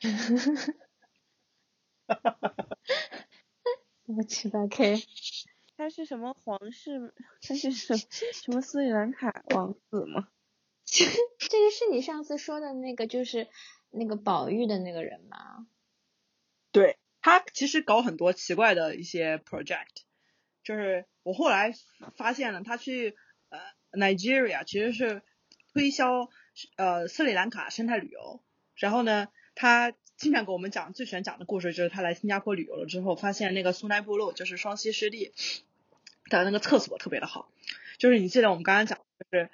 [4.06, 5.02] 我去的 K，
[5.76, 7.12] 他是什么皇室？
[7.42, 7.96] 他是什
[8.32, 10.28] 什么斯里兰卡王子吗？
[10.86, 13.48] 这个是你上次说的那个，就是
[13.90, 15.66] 那个宝玉的那个人吗？
[16.72, 20.04] 对他其实搞很多奇怪的一些 project，
[20.62, 21.74] 就是我后来
[22.16, 23.16] 发现了，他去
[23.50, 23.58] 呃
[23.92, 25.22] Nigeria 其实是
[25.72, 26.28] 推销
[26.76, 28.40] 呃斯里兰卡生态旅游，
[28.74, 35.32] 然后呢，他经常给我们讲最喜欢讲的故事，就是他来新加坡旅游了之后，发现那个苏奈部落就是双溪湿地
[36.30, 37.50] 的那个厕所特别的好。
[37.98, 38.98] 就是你记得我们刚刚讲，
[39.30, 39.50] 就是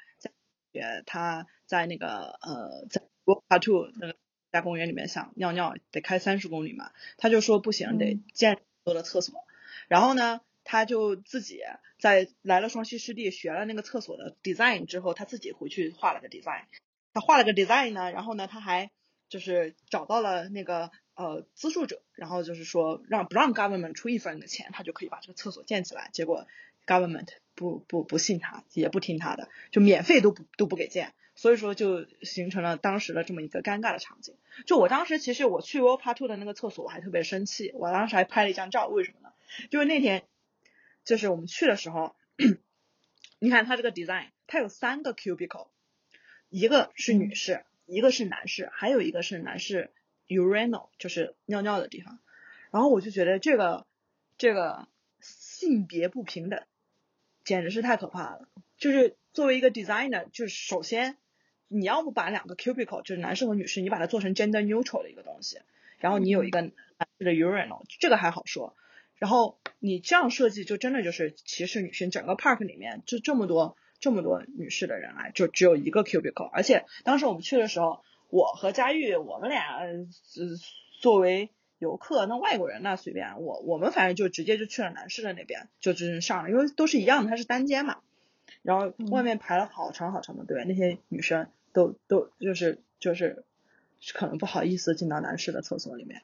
[0.73, 4.21] 在他在那个呃在沃卡图那个国
[4.53, 9.45] 家公园里面想尿尿得开三十公里嘛，他就说不行，得建多的厕所。
[9.89, 11.61] 然后呢，他就自己
[11.99, 16.65] 在来了双溪湿地学了那个厕所的 design 之后，他自己回去画了个 design。
[17.13, 18.91] 他画了个 design 呢，然后呢，他还
[19.29, 26.11] 就是找到了那个呃资助者，然后就是说让不让 government 出一分的钱，他就可以把这个厕所建起来。
[26.13, 26.49] 结果
[26.87, 34.35] government 不不不信他，也不听他的，就免费都不都不给建，所以说就形成了当时的这么一个尴尬的场景。
[34.67, 39.33] 就我当时其实我去 World Part Two 的那个厕所，我还特别生气，我当时还拍了一张照，为什么呢？
[39.71, 40.25] 就是那天
[41.05, 42.17] 就是我们去的时候，
[43.39, 45.69] 你看它这个 design，它有三个 cubicle。
[46.49, 49.91] 一个是女士，一个是男士，还有一个是男士
[50.29, 52.21] urinal，就是尿尿的地方。
[52.71, 53.87] 然后我就觉得这个
[54.39, 54.89] 这个
[55.21, 56.63] 性别不平等
[57.45, 58.49] 简直是太可怕了。
[58.77, 61.19] 就是作为一个 designer，就是首先
[61.69, 65.61] 你要不把两个 cubicle，就是男士和女士，你把它做成 gender neutral 的一个东西，
[65.99, 66.73] 然后你有一个男
[67.19, 68.77] 士的 urinal，这个还好说。
[69.17, 72.11] 然后你这样设计就真的就是歧视女性。
[72.11, 73.77] 整个 park 里面就这么多。
[74.01, 80.07] 这么多女士的人来，就只有一个 cubicle，而且当时我们去的时候，我和佳玉，我们俩呃
[81.01, 88.01] 作为游客，那外国人那随便，我我们反正就直接就去了男士的那边，就直接上了，因为都是一样的，它是单间嘛。
[88.61, 93.43] 然后外面排了好长好长的队，那些女生都都就是就是
[94.13, 96.21] 可能不好意思进到男士的厕所里面，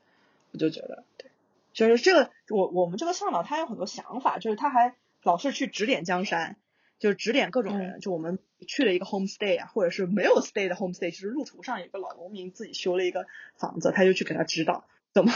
[0.53, 1.30] 我就觉得，对，
[1.73, 6.57] 就是这个我我们这个向导他有很多想法，就是他还老是去指点江山。
[6.99, 13.25] 就是指点各种人，就我们去了一个 homestay 啊，或者是没有 stay 的 homestay，就是路途上有个老农民自己修了一个
[13.57, 15.33] 房子，他就去给他指导怎么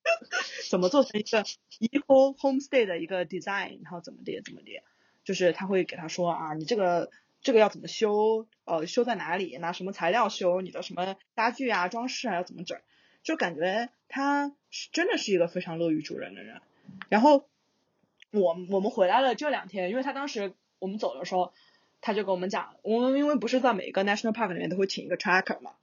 [0.70, 1.44] 怎么做成一个
[1.78, 4.82] eco homestay 的一个 design，然后怎么的怎么的，
[5.24, 7.10] 就是他会给他说啊，你这个
[7.42, 12.80] 这个要怎么修，呃，修在哪里，拿什么材料修，你的什么家具啊、装饰啊要怎么整，
[13.24, 16.60] 就感觉他是真的是一个非常乐于助人的人。
[17.08, 17.48] 然后
[18.30, 20.54] 我我们回来了这两天，因为他当时。
[20.80, 21.54] 我们走的时候，
[22.02, 25.76] 他就跟我们讲，我们因为不是在每一个 national park 里面都会请一个 tracker 嘛，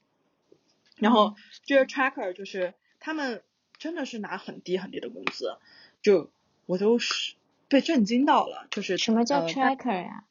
[0.97, 3.41] 然后这个 tracker 就是他们
[3.79, 5.57] 真的是拿很低很低的工资，
[6.03, 6.29] 就
[6.67, 7.33] 我都是
[7.67, 10.25] 被震惊到了，就是什么叫 tracker 呀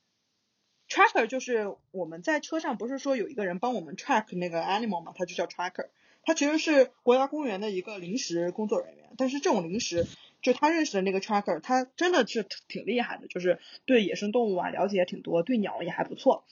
[0.88, 5.88] ？tracker 就是我们在车上不是说有一个人帮我们 track 那个 animal 嘛，他就叫 tracker，
[6.30, 10.06] 他其实是国家公园的一个临时工作人员，但是这种临时。
[10.42, 16.44] 就他认识的那个 tracker，他真的是挺厉害的，就是对野生动物啊了解也挺多，对鸟也还不错。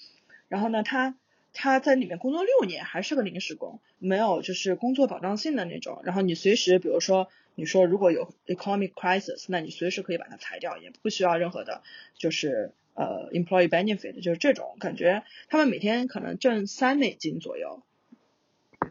[0.49, 1.17] 然后呢，他
[1.53, 6.03] 他在里面工作六年，还是个临时工，没有就是工作保障性的那种。
[6.03, 11.83] 然后你随时，比如说你说如果有 economic crisis，那你随时可以把它裁掉，也不需要任何的，
[12.19, 15.23] 就是呃 employee benefit，就是这种感觉。
[15.49, 17.85] 他们每天可能挣三美金左右。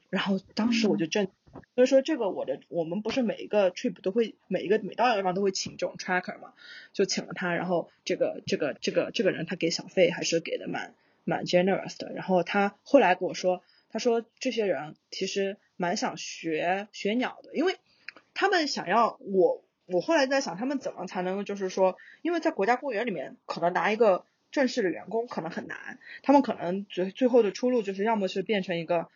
[0.10, 1.28] 然后当时我就震。
[1.74, 6.54] 所以说这个我的我们不是每一个 trip 都会每一个每到一个地方都会请这种 tracker 嘛，
[6.94, 10.94] 就请了他，然后这个这个这个这个人他给小费还是给的蛮
[11.24, 17.78] 蛮 generous 的，然后他后来跟我说，他说这些人其实蛮想学学鸟的，因为
[18.36, 29.10] 他们想要我我后来在想他们怎么才能就是说，因为在国家公园里面可能拿一个正式的员工可能很难，他们可能最最后的出路就是要么是变成一个。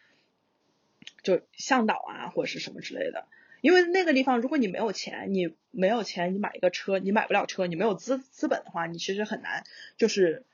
[1.24, 3.26] 就向导啊，或者是什么之类的，
[3.62, 9.64] 因为那个地方，如果你没有钱，你没有钱，你买一个车，你买不了车，你没有资资本的话，你其实很难，
[9.98, 10.46] 就是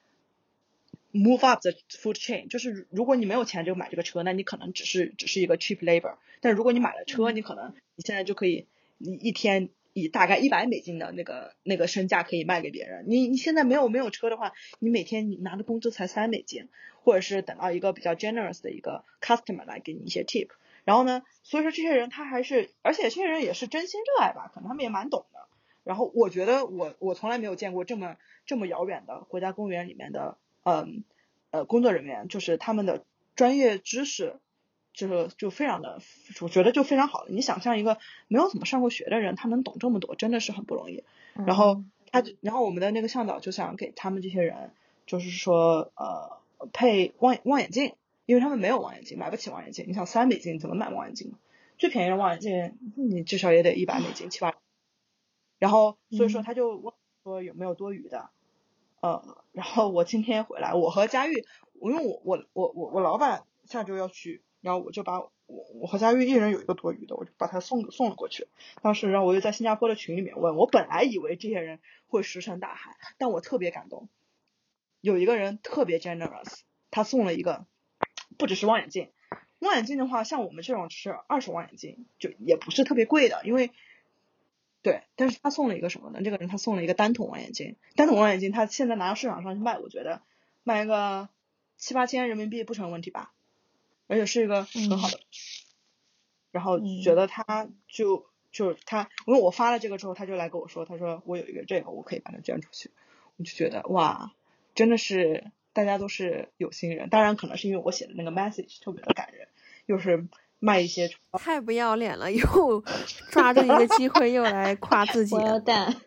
[1.13, 2.47] move up the food chain。
[2.49, 6.15] 就是如果你没有钱就买这个车，那你可能只是只是一个 cheap labor。
[6.41, 8.67] 但如果你买了车，你可能你现在就可以，
[8.97, 13.05] 你一天以大概一百美金的那个那个身价可以卖给别人。
[13.07, 16.67] 你你现在没有没有车的话，你每天你拿的工资才三美金。
[17.07, 20.49] 或者是等到一个比较 generous 的一个 customer 来给你一些 tip，
[20.83, 25.39] 然后呢，所以说这些人他还是，而且这些人也是真心热爱吧，可能他们也蛮懂的。
[25.85, 31.05] 然后我觉得我我从来没有见过这么这么遥远的国家公园里面的，嗯
[31.51, 33.05] 呃工作人员，就是他们的
[33.37, 34.35] 专业知识，
[34.91, 36.01] 就是就非常的，
[36.41, 37.25] 我觉得就非常好。
[37.29, 41.05] 你想象一个没有怎么上过学的人，他能懂这么多，真的是很不容易。
[41.45, 44.73] 然后他，然后我们的那个向导就想给他们这些人，
[45.05, 46.36] 就是说呃。
[46.73, 47.95] 配望望远镜，
[48.25, 49.85] 因为他们没有望远镜，买不起望远镜。
[49.87, 51.33] 你想三美金怎么买望远镜？
[51.77, 54.55] 最便宜的望远镜你至少也得一百美金七八。
[55.59, 56.93] 然后所以说他就问
[57.23, 58.29] 说有没有多余的，
[59.01, 61.45] 呃，然后我今天回来，我和佳玉，
[61.81, 64.41] 因为我我我我我老板下周要去。
[64.59, 68.47] 然后我就把我我和佳玉一人有一个多余的，我就把它送送了过去。
[68.81, 74.09] 当时，然后我又在新加坡的群里面问，我本来以为这些人会石沉大海，但我特别感动，
[75.07, 76.59] 有一个人特别 generous，
[76.91, 77.65] 他送了一个，
[78.37, 79.11] 不只是望远镜，
[79.59, 83.71] 望远镜的话，像我们这种是二手望远镜，就也不是特别贵的，因为。
[84.83, 86.21] 对，但是他送了一个什么呢？
[86.23, 90.21] 这个人他送了一个单筒望远镜，单筒望远镜他现在拿到市场上去卖，我觉得
[90.63, 91.27] 卖个
[91.77, 93.33] 七八千人民币不成问题吧，
[94.07, 95.19] 而且是一个很好的。
[96.51, 102.91] 然后觉得他就就他，因为我发了这个之后，他就来跟我说，他说我有一个这个，我可以把它捐出去。
[103.35, 104.31] 我就觉得哇，
[104.78, 109.49] 真的是大家都是有心人，当然可能是因为我写的那个 message 特别的感人，
[109.88, 110.30] 又是。
[110.59, 111.07] 卖一些
[111.38, 112.82] 太不要脸了，又
[113.30, 115.36] 抓住一个机会又来夸自己。
[115.36, 116.01] 要蛋，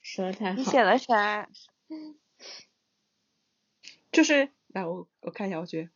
[0.00, 0.56] 说的太好。
[0.56, 1.50] 你写了啥？
[4.12, 5.90] 就是来我我看一下，我觉得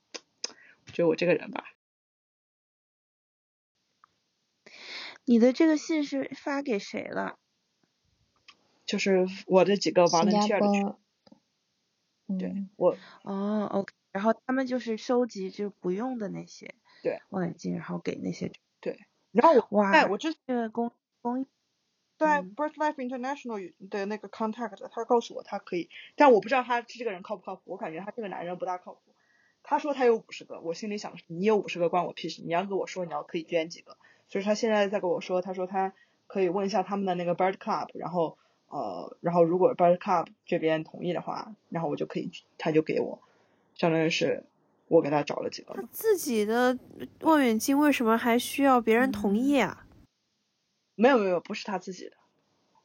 [0.86, 1.72] 我觉得我这个人吧。
[5.24, 7.38] 你的这个信是发给谁了？
[8.84, 10.98] 就是我这几个 volunteer 的。
[12.38, 16.74] 对，我哦，OK，然后他们就是收集就不用的那些。
[17.02, 18.50] 对望远镜，然后给那些
[18.80, 18.98] 对，
[19.30, 21.46] 然后我哇，我之前公公
[22.16, 29.00] 在 BirdLife International 的那个 contact，他告诉我他可以，但我不知道他这个人靠不靠谱，我感觉他这个男人不大靠谱。
[29.62, 33.98] 他说他有五十个，我心里想你有五十个关我屁事，你要跟我说你要可以捐几个，
[34.28, 35.92] 所以他现在在跟我说，他说他
[36.26, 38.38] 可以问一下他们的那个 Bird Club，然后
[38.74, 43.20] 呃，然后如果 Bird Club 这边同意的话，然后我就可以，他就给我，
[43.74, 44.44] 相当于是。
[44.86, 45.72] 我给他找了几个。
[45.72, 46.78] 他自己的
[47.20, 49.86] 望远镜为什么还需要别人同意啊？
[50.94, 52.12] 没有没有，不是他自己的。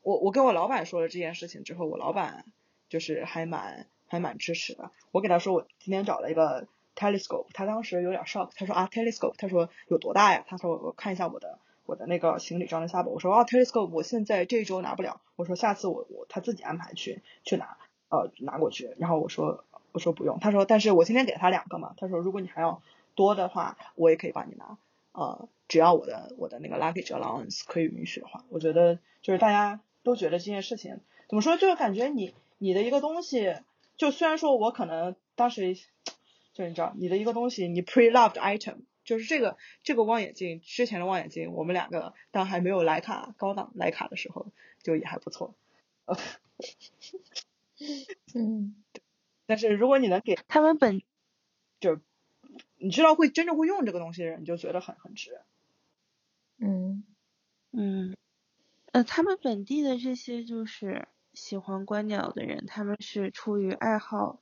[0.02, 2.46] 我我跟我老板说了这件事情之后，我老板
[2.88, 4.92] 就是还蛮还蛮支持的。
[5.12, 10.46] 我给他说我今天找了一个 telescope，他当时有点 shock，他说啊 telescope，他说有多大呀？
[10.48, 11.60] 他说我看一下我的
[11.90, 13.12] 我的那个行李装的下本。
[13.12, 15.20] 我说啊 telescope，我现在这周拿不了。
[15.36, 17.78] 我说下次我我他自己安排去去拿
[18.10, 18.96] 呃拿过去。
[18.98, 19.66] 然后我说。
[19.92, 22.80] 我说不用，他说，但是我今天给他两个嘛，他说如果你还要
[23.16, 24.78] 多的话，我也可以帮你拿，
[25.14, 33.56] 呃，只要我的我的那个 luggage allowance 可以允许的话，我觉得就是大家都觉得这件事情怎么说，就是感觉你你的一个东西，
[33.98, 35.76] 就虽然说我可能当时
[36.54, 44.51] 就你知道你的一个东西，你 pre loved item，就是这个这个望远镜之前的望远镜，我们两个当还没有徕卡高档徕卡的时候，
[44.84, 45.55] 就也还不错，
[48.36, 48.76] 嗯。
[49.47, 51.01] 但是如果你能给他们本，
[51.80, 51.99] 就
[52.78, 55.41] 你知道会真正会用这个东西的人，你就觉得很很值。
[56.60, 57.03] 嗯
[57.72, 58.16] 嗯，
[58.91, 64.39] 呃，他们本地的这些就是喜欢观鸟的人，他们是出于爱好，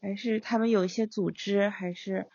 [0.00, 2.28] 还是他们有一些组织，还是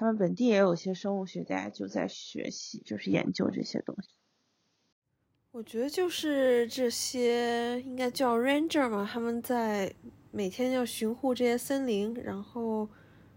[0.00, 4.08] 他们本地也有些生物学家就在学习，就是研究这些东西。
[5.50, 9.94] 我觉得就是这些应该叫 ranger 嘛，他们在。
[10.32, 12.88] 每天要巡护这些森林，然后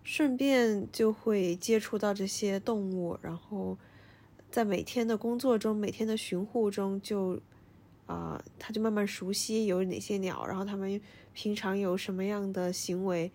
[0.03, 3.75] 顺便就会接触到这些动物，然后
[4.51, 7.41] 在每天的工作中、每天的巡护中，就
[8.05, 11.01] 啊，他就慢慢熟悉有哪些鸟，然后他们
[11.33, 13.31] 平常有什么样的行为，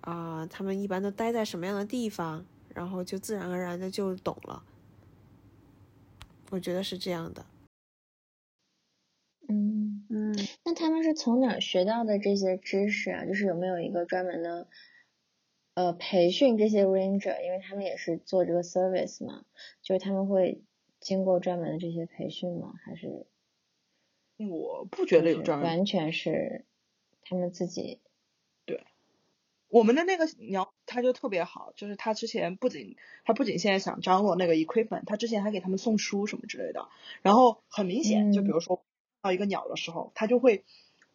[0.00, 4.64] 啊，他们一般都待在什么样的地方，然后就自然而然的就懂了。
[6.50, 7.44] 我觉得是这样的。
[9.48, 10.34] 嗯嗯，
[10.64, 13.24] 那他们是从哪学到的这些知识啊？
[13.24, 14.68] 就是有没有一个专门的
[15.74, 17.42] 呃培训这些 ranger？
[17.42, 19.44] 因为他们也是做这个 service 嘛，
[19.82, 20.62] 就是他们会
[21.00, 22.74] 经过专门的这些培训吗？
[22.84, 23.26] 还是
[24.36, 26.64] 我不觉得有专门，完全是
[27.22, 28.00] 他们自己。
[29.70, 36.88] 对，我们的那个鸟他就特别好，就是他之前不仅他不仅现在想张罗那个 equipment，他之前还给他们送书什么之类的。
[37.22, 38.82] 然后很明显，就比如说。
[39.20, 40.62] 到一个鸟的时候，他就会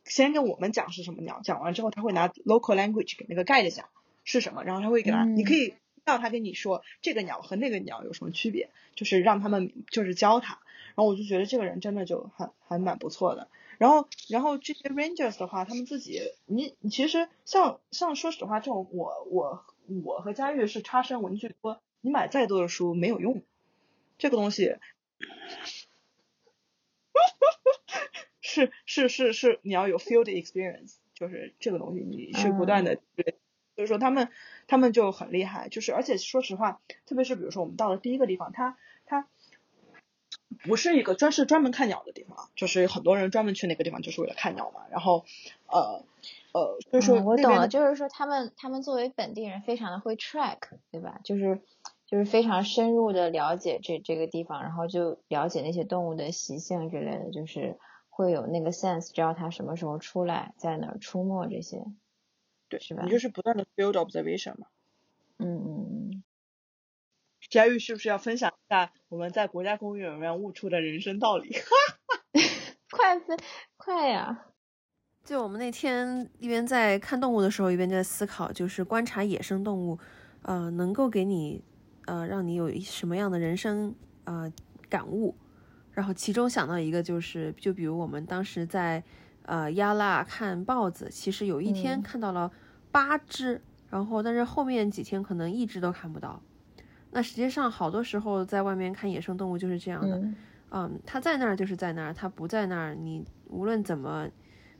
[0.04, 3.88] 先跟我们讲是什么鸟，讲完之后他会拿 local language 给那个 guide 讲
[4.26, 10.60] 是什么，然后他会给他，你可以让他跟你说这个鸟和那个鸟有什么区别，就是让他们就是教他。
[10.88, 13.48] 然后我就觉得这个人真的就很还蛮不错的。
[13.78, 19.66] 然后然后这些 rangers 的话，他们自己你你其实像像说实话，这种我我
[20.04, 23.44] 我和佳玉是差生文具多，你买再多的书没有用，
[24.18, 24.76] 这个东西。
[28.40, 33.40] 是是是是，你要有 field experience，就是这个东西，你是不断的，对，
[33.76, 34.30] 所以说他们
[34.68, 38.78] 他们就很厉害，就是而且说实话，特别是比如说我们到了第一个地方，他他
[40.64, 44.82] 不是一个专是专门看鸟的地方啊，就是很多人专门去那个地方就是为了看鸟嘛。
[44.92, 45.26] 然后
[45.68, 46.04] 呃
[46.54, 50.60] 呃，就是说、嗯、我懂了，就是说他们他们作为本地人非常的会 track，
[50.92, 51.20] 对吧？
[51.24, 51.62] 就是
[52.06, 57.80] 就是非常深入的了解这这个地方，然后就了解那些动物的习性之类的，就是
[58.10, 61.84] 会有那个 sense，知道它什么时候出来，在哪儿出没这些。
[62.70, 63.04] 对，是吧？
[63.04, 64.68] 你就是不断的 build observation 嘛。
[65.38, 66.03] 嗯嗯嗯。
[67.54, 71.56] 佳玉是不是要分享一下我们在国家公园里面悟出的人生道理？
[72.90, 73.38] 快分
[73.78, 74.46] 快呀！
[75.24, 80.00] 就我们那天一边在看动物的时候，一边在思考，就是观察野生动物，
[80.42, 81.64] 呃，能够给你
[82.08, 83.94] 呃让你有什么样的人生
[84.24, 84.52] 呃
[84.90, 85.36] 感悟。
[85.92, 89.04] 然后其中想到一个就是，就比如我们当时在
[89.44, 92.52] 呃亚腊看豹子，其实有一天看到了
[92.92, 96.42] 八只，然后但是后面几天可能一只都看不到。
[97.16, 100.36] 那实际上，好多时候在外面看野生动物就是这样的，嗯
[100.72, 104.28] 嗯，它在那儿就是在那儿，它不在那儿，你无论怎么，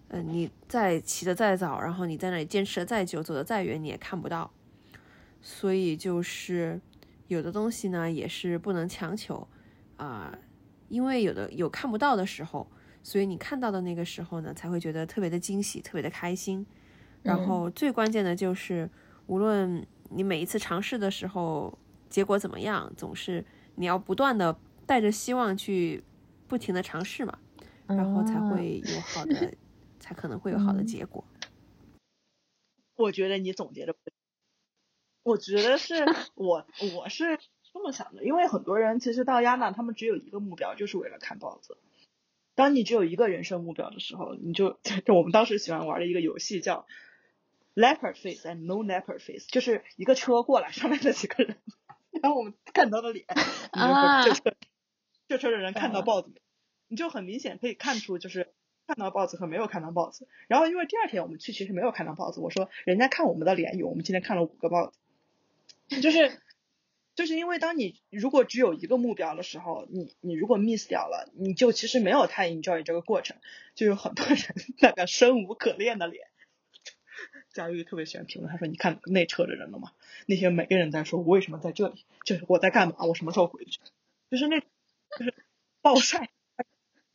[0.08, 4.50] 呃，你再起得再早，然后你在那里坚持的再久，走得再远，你也看不到。
[5.44, 6.82] 所以就是
[7.28, 9.48] 有的东西呢，也是不能强求
[9.98, 10.36] 啊、
[10.90, 12.68] 因为有的有看不到的时候，
[13.04, 16.66] 所以你看到的那个时候呢，才会觉得特别的惊喜，特别的开心。
[17.22, 18.90] 然后最关键的就是，
[19.28, 21.78] 无论你每一次尝试的时候。
[22.14, 22.94] 结果怎么样？
[22.96, 23.44] 总是
[23.74, 24.56] 你要不断的
[24.86, 26.04] 带着希望去
[26.48, 27.40] 不停的尝试嘛，
[27.88, 29.52] 然后才会有好的，
[30.00, 31.26] 才可能会有好的结果。
[32.96, 33.96] 我觉得你总结的，
[35.24, 35.96] 我觉得是
[36.36, 37.40] 我我是
[37.74, 41.80] 这么想的，因为很多人其实到亚纳，他们只有一个目标，就是为了看豹子。
[42.54, 46.86] 当你只有一个人生目标的时候，你就就 我们当时喜欢玩的一个游戏叫
[47.74, 51.58] Leopard Face and No Leopard Face，就是一个车过来，上面这几个人。
[52.22, 53.26] 然后我们看到的脸，
[53.72, 54.56] 啊，这车
[55.28, 56.32] 这车的人看到豹子，
[56.88, 58.54] 你就很明显可以看出，就是
[58.88, 60.28] 看到豹子和没有看到豹子。
[60.48, 65.00] 然后因为第二天我们去其实没有看到豹子，我说人家看我们的脸有，我们今天看了五个豹子，
[66.02, 66.40] 就是
[67.16, 73.38] 就是因为当你如果只有一个目标的时候，你你如果 miss 掉了，你就其实没有太 enjoy 这个过程，
[73.76, 74.38] 就有很多人
[74.82, 76.28] 那个生无可恋的脸。
[77.54, 79.94] 佳玉特别喜欢评论，他说：“你看那车的人了吗？
[80.26, 82.04] 那些每个人在说，我为什么在这里？
[82.26, 82.96] 就是我在干嘛？
[83.06, 83.80] 我什么时候回去？
[84.30, 85.34] 就是那，就是
[85.82, 86.32] 暴晒，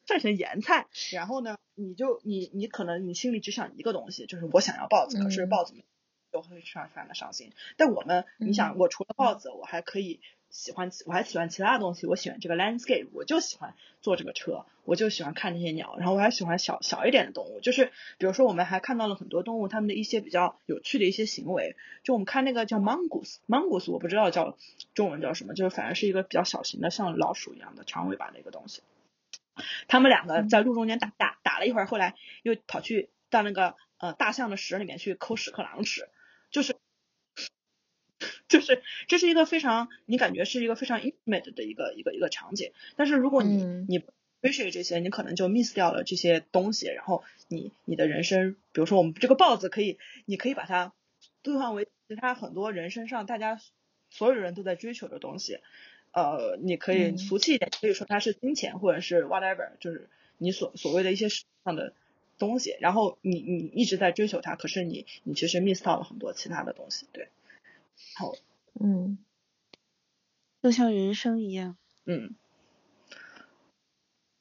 [0.07, 0.87] 晒成盐菜。
[1.13, 5.75] 然后呢，你就你你可能你心里只想一个东西，就是我想要豹子，可是豹子
[6.31, 7.53] 都会非常非常的伤心。
[7.77, 10.21] 但我们，你想，我除了豹子，我还可以。”
[10.51, 24.57] 喜欢我还喜欢其他的东西，我喜欢这个 landscape，我就喜欢坐这个车，我就喜欢看这些鸟，然后我还喜欢小小一点的动物，就是比如说我们还看到了很多动物它们的一些比较有趣的一些行为，就我们看那个叫 mongoose，mongoose 我不知道叫
[24.95, 28.83] 中文叫什么，就是反正是一个比较小型的像老鼠一样的长尾巴的一个东西，
[29.87, 36.09] 他们两个在路中间打打打了一会儿，后来又跑去到那个呃大象的屎里面去抠屎壳郎吃，
[36.51, 36.75] 就是。
[38.49, 44.01] 就是这是一个非常你感觉是一个非常 intimate 的一个一个一个场景，但是如果你、嗯、你
[44.41, 50.93] appreciate 这些，你可能就 miss 掉了这些东西，然后你你的人生，比如说我们这个豹子可以，你可以把它
[51.43, 53.61] 兑换为其他很多人身上大家
[54.11, 55.59] 所有人都在追求的东西，
[56.13, 61.45] 呃，你可以俗气一点，可以说它是金钱或者是 whatever，就是你所所谓的一些上
[61.77, 61.93] 的
[62.39, 67.29] 东西，然后你你一直在追求它，可是你你其实 miss 到了很多其他的东西，对。
[68.17, 68.33] 好，
[68.81, 69.19] 嗯，
[70.63, 72.35] 就像人生一样，嗯，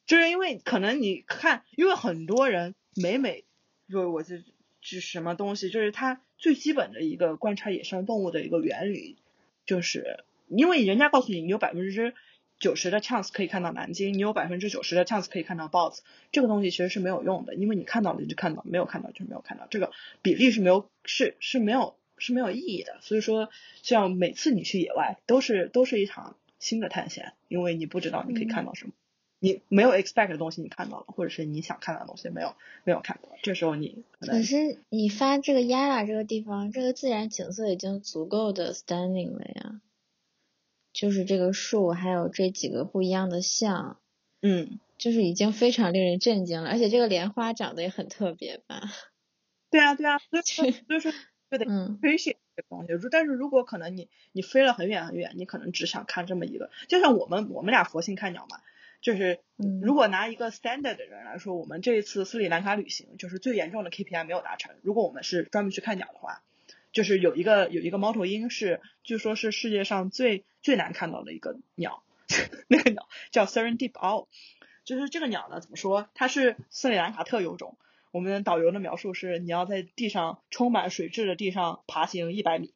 [0.05, 3.45] 就是因为可能你看，因为很多人每每，
[3.89, 4.43] 就我这
[4.81, 9.17] 是什么东西，就是他最基本的一个观察野生动物的一个原理，
[9.65, 12.13] 就是因为人家告诉你，你有百分之
[12.59, 19.91] 九十的 chance 可以看到南京，你有百分之九十的 chance 可以看到豹子，这个东西其实是没有用的，因为你看到了就看到，没有看到就没有看到，这个
[20.21, 21.95] 比例是没有是是没有。
[22.17, 23.49] 是没有意义的，所以说，
[23.81, 28.97] 像每次你去野外，都是都是一场新的探险，因为你不知道你可以看到什么，嗯、
[29.39, 39.81] 你没有 expect 的东西你看到了，或者是你想看到的东西没有没有看到，这时候你可是你发这个亚拉这个地方，这个自然景色已经足够的 stunning 了呀，
[40.91, 43.99] 就是这个树还有这几个不一样的像，
[44.41, 48.81] 嗯，就是已经非常令人震惊了，而且这个莲花长得也很特别吧？
[49.69, 51.11] 对啊，对啊，所以 所以说。
[51.49, 58.59] 就得嗯 appreciate 这个东西，但是如果可能你你飞了很远很远，你可能只想看这么一个，就像我们我们俩佛性看鸟嘛，
[59.01, 59.39] 就是
[59.81, 64.75] 如果拿一个 standard 的人来说，我们这一次斯里兰卡旅行就是最严重的 KPI 没有达成。
[64.81, 66.41] 如果我们是专门去看鸟的话，
[66.91, 72.03] 就是有一个有一个猫头鹰是据说是世界上最最难看到的一个鸟，
[72.67, 74.27] 那个鸟叫 Serendip owl，
[74.83, 76.09] 就是这个鸟呢，怎么说？
[76.13, 77.77] 它是斯里兰卡特有种。
[78.11, 82.73] 我们导游的描述是，你要在地上充满水质的地上爬行一百米。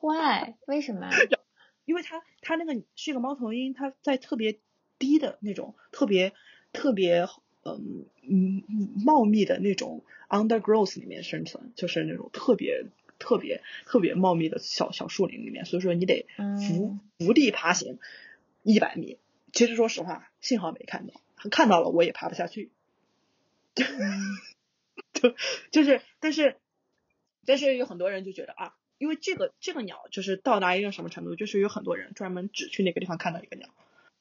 [0.00, 0.54] Why？
[0.66, 1.08] 为什么？
[1.84, 4.58] 因为它它那个是一个猫头鹰，它在特别
[4.98, 6.34] 低的那种特别
[6.72, 7.26] 特别
[7.64, 8.62] 嗯嗯
[9.04, 12.84] 茂密的那种 undergrowth 里面生存，就是那种特别
[13.18, 16.26] 特别特别茂密的小小树林里面，所以说你得
[16.66, 17.98] 伏伏地爬行
[18.62, 19.18] 一百米。
[19.52, 21.14] 其实说实话，幸好没看到，
[21.50, 22.70] 看到了我也爬不下去。
[23.74, 25.34] 就
[25.70, 26.56] 就是，但是
[27.46, 28.74] 但是有很多人就觉得啊。
[28.98, 33.68] 因为这个这个鸟就是到达一个什么程度，就是有很多人专门只去那个地方看到一个鸟，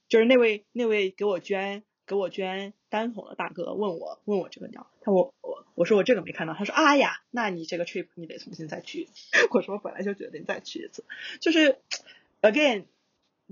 [0.07, 9.07] 就是那位那位给我捐给我捐单筒的大哥问我问我这个鸟，他我我我说我这个没看到，他说啊呀，那你这个 trip 你得重新再去。
[9.49, 11.03] 我说我本来就决定再去一次，
[11.41, 11.80] 就是
[12.43, 12.86] again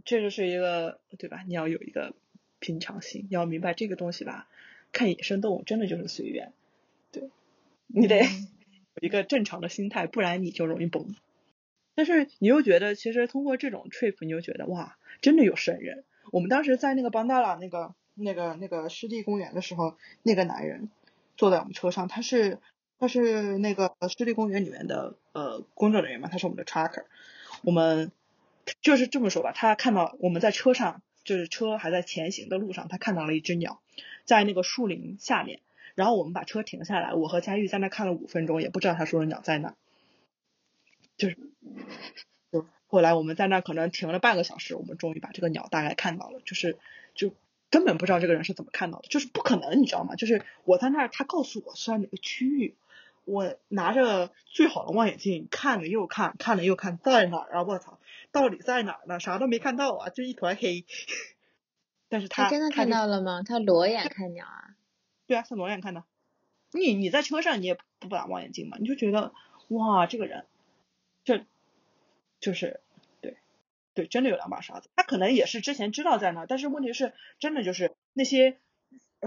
[0.04, 1.44] 这就是一个对吧？
[1.48, 2.14] 你要有一个
[2.60, 4.48] 平常心，你要明白这个东西吧，
[4.92, 6.52] 看野生动物真的就是随缘，
[7.12, 7.30] 对
[7.88, 8.26] 你得。
[9.02, 11.16] 有一个正常的心态，不然你就容易崩。
[11.96, 16.06] 但是你又觉得，其实通过这种 trip，你又觉得哇，真的有圣人。
[16.32, 20.90] 我们当时在那个邦达拉那个那个那个湿地公园的时候，那个男人
[21.36, 22.60] 坐在我们车上，他是
[22.98, 27.04] 他是那个湿地公园里面的呃工作人员嘛，他是我们的 tracker。
[27.64, 28.14] 我们
[28.82, 33.82] 就是这么说吧，他看到我们在车上，就是车还在前行的路上，他看到了一只鸟
[34.26, 35.60] 在那个树林下面。
[35.96, 39.76] 然后我们把车停下来，我和佳玉在那看了五分钟，也不知道他说的鸟在哪。
[41.16, 41.38] 就是，
[42.52, 46.42] 就后来我们在那可能停了半个小时，我们终于把这个鸟大概看到了。
[46.44, 46.78] 就是，
[47.14, 47.34] 就
[47.70, 50.16] 根本不知道这个人是怎么看到的，就是不可能，你知道吗？
[50.16, 52.76] 就是我在那儿，他告诉我是在哪个区域，
[53.24, 57.64] 我拿着最好的望远镜看了又看，看了又看，在哪儿啊？
[57.64, 58.00] 我操，
[58.36, 59.18] 到底在哪儿呢？
[59.22, 60.86] 啥都没看到啊，就一团黑。
[62.10, 63.44] 但是他真的看到了吗？
[63.44, 64.76] 他裸眼看鸟啊？
[65.26, 66.04] 对啊，他裸眼看的。
[66.74, 69.34] 你你在车上你也不打望远镜嘛，你就觉得
[69.70, 70.46] 哇，这个人，
[71.24, 71.46] 这
[72.42, 72.82] 就是
[73.22, 73.38] 对
[73.94, 74.90] 对，真的有两把刷子。
[74.98, 78.60] 他可能也是之前知道在那，但是问题是，真的就是那些，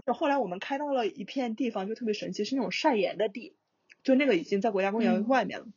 [0.05, 3.57] 后来我们开到了一片地方，就特别神奇，是那种晒盐的地，
[4.03, 5.65] 就那个已经在国家公园外面了。
[5.65, 5.73] 嗯、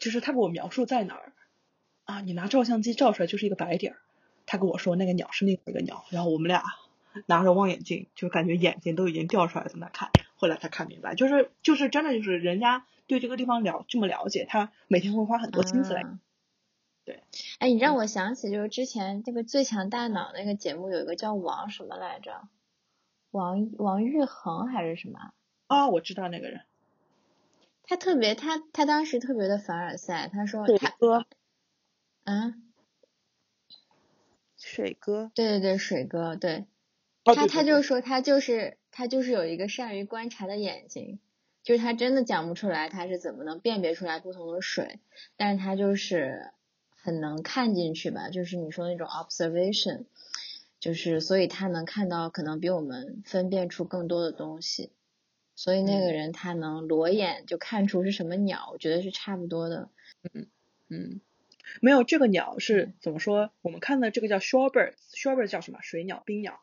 [0.00, 1.32] 就是他给我描述在哪儿
[2.06, 3.98] 啊，你拿照相机照出来就是一个白点儿。
[4.46, 6.62] 他跟我说那个鸟是另外一个鸟，然后我们俩。
[7.24, 10.10] 拿着望远镜，就感觉眼睛都已经掉出来，在那看。
[10.34, 16.02] 后来才看明白，就是就是真的就是人家对这个地方了这么了解，他每天会花很多心思来。
[16.02, 16.20] 嗯、
[17.06, 17.22] 对，
[17.58, 22.42] 哎，你让我想起就是之前那个《最强大脑》那个节目，有一个叫王什么来着？
[23.30, 25.32] 王王玉恒还是什么？
[25.68, 26.60] 啊，我知道那个人。
[27.84, 30.94] 他特别，他他当时特别的凡尔赛，他说他
[32.26, 32.62] 哥，嗯，
[34.58, 36.66] 水哥，对对对，水哥，对。
[37.24, 41.18] 哦他他就说他就是他就是有一个善于观察的眼睛，
[41.64, 45.00] 就是他真的讲不出来他是怎么能辨别出来不同的水，
[45.36, 46.52] 但是他就是
[46.90, 50.04] 很能看进去吧，就是你说那种 observation，
[50.78, 54.92] 就是所以他能看到可能比我们分辨出更多的东西，
[55.56, 59.90] 所以那个人他能裸眼就看出是什么鸟，我觉得是差不多的。
[60.32, 60.46] 嗯
[60.88, 61.20] 嗯，
[61.80, 63.52] 没有这个鸟是怎么说？
[63.62, 65.80] 我们看的这个叫 shorebirds，shorebirds 叫什么？
[65.82, 66.62] 水鸟、冰鸟。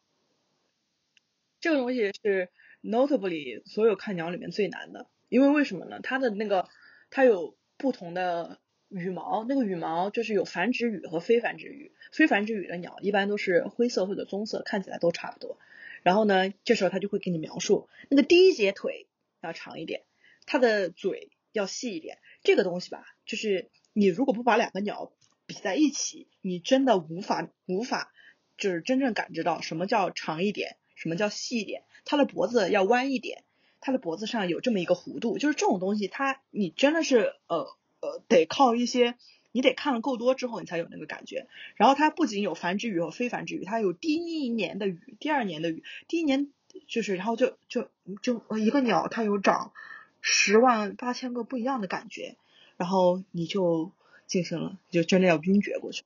[1.59, 2.49] 这个东西是
[2.81, 5.99] notably 所有看鸟里面最难的，因为为什么呢？
[6.03, 6.67] 它的那个
[7.09, 11.93] 它有不同的羽毛，那个羽毛就是有繁殖羽和非繁殖羽。
[12.11, 15.57] 非繁殖羽的鸟一般都是灰色或者棕色，看起来都差不多。
[16.01, 19.07] 然后呢，这时候它就会给你描述，那个第一节腿
[19.41, 20.03] 要长一点，
[20.45, 22.19] 它的嘴要细一点。
[22.43, 25.11] 这个东西吧，就是你如果不把两个鸟
[25.45, 28.11] 比在一起，你真的无法无法
[28.57, 30.75] 就是真正感知到什么叫长一点。
[30.95, 31.83] 什么叫细一点？
[32.05, 33.43] 它的脖子要弯一点，
[33.81, 37.65] 它的脖子上有这么一个弧度，就是这种东西，它你真的是呃
[37.99, 39.15] 呃得靠一些，
[39.51, 41.47] 你得看了够多之后，你才有那个感觉。
[41.75, 46.53] 然后它不仅有繁殖羽和非繁殖羽，它有第一年的羽，第二年的羽，第一年
[46.87, 47.89] 就是然后就就
[48.21, 49.73] 就一个鸟它有长
[50.21, 52.37] 十万八千个不一样的感觉，
[52.77, 53.91] 然后你就
[54.27, 56.03] 晋升了，就真的要晕厥过去。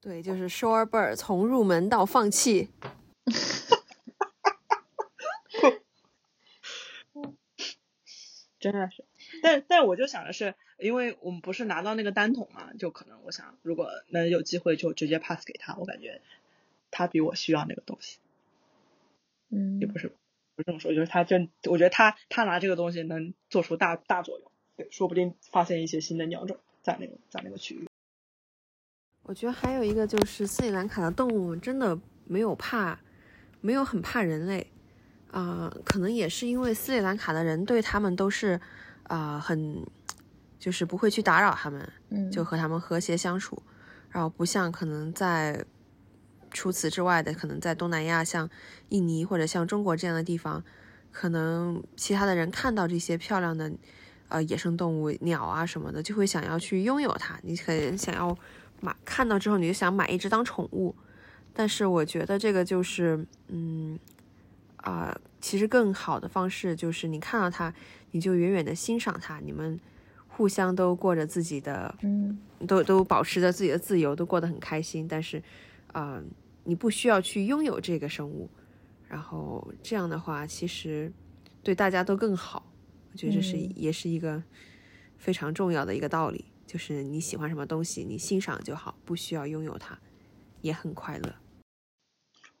[0.00, 2.68] 对，就是 shorebird 从入门到放弃。
[8.60, 9.04] 真的是，
[9.40, 16.20] 但但我就想的是，因为我们不是拿到那个单筒嘛，就可能我想，如果能有机会就直接 pass 给他，我感觉
[16.90, 18.18] 他比我需要那个东西。
[19.50, 20.08] 嗯，也不是
[20.56, 27.88] 不是这么说，就是他真，我觉得他他拿这个东西能做出大大作用，对，说不定发现一些新的鸟种在那个在那个区域。
[29.24, 32.96] 我觉得还有一个就是斯里兰卡的动物真的没有怕，
[33.60, 34.64] 没有很怕人类，
[35.32, 38.60] 啊、可能也是因为斯里兰卡的人对他们都是，
[39.02, 39.84] 啊、很，
[40.60, 43.60] 就是不会去打扰他们，嗯，就和他们和谐相处，
[44.10, 45.64] 然后不像可能在
[46.52, 48.48] 除此之外的，可能在东南亚像
[48.90, 50.64] 印尼或者像中国这样的地方，
[51.10, 53.70] 可能其他的人看到这些漂亮的
[54.28, 58.36] 呃野生动物鸟啊什么的，就会想要去拥有它，你可能想要
[58.80, 60.94] 买，看到之后你就想买一只当宠物，
[61.52, 63.98] 但是我觉得这个就是嗯
[64.76, 67.74] 啊、其实更好的方式就是你看到它，
[68.12, 69.78] 你就远远的欣赏它，你们
[70.28, 75.06] 互相都过着自己的嗯都都保持着自己的自由，都过得很开心。
[75.06, 75.42] 但是，
[75.92, 76.22] 呃，
[76.64, 78.48] 你不需要去拥有这个生物，
[79.08, 81.12] 然后这样的话，其实
[81.62, 82.64] 对大家都更好。
[83.12, 84.42] 我觉得这是、嗯也是一个
[85.16, 89.98] 非常重要的一个道理，就是你喜欢什么东西，你欣赏就好，不需要拥有它，
[90.60, 91.34] 也很快乐。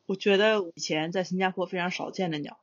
[0.06, 2.58] 我觉得以前在新加坡非常少见的鸟，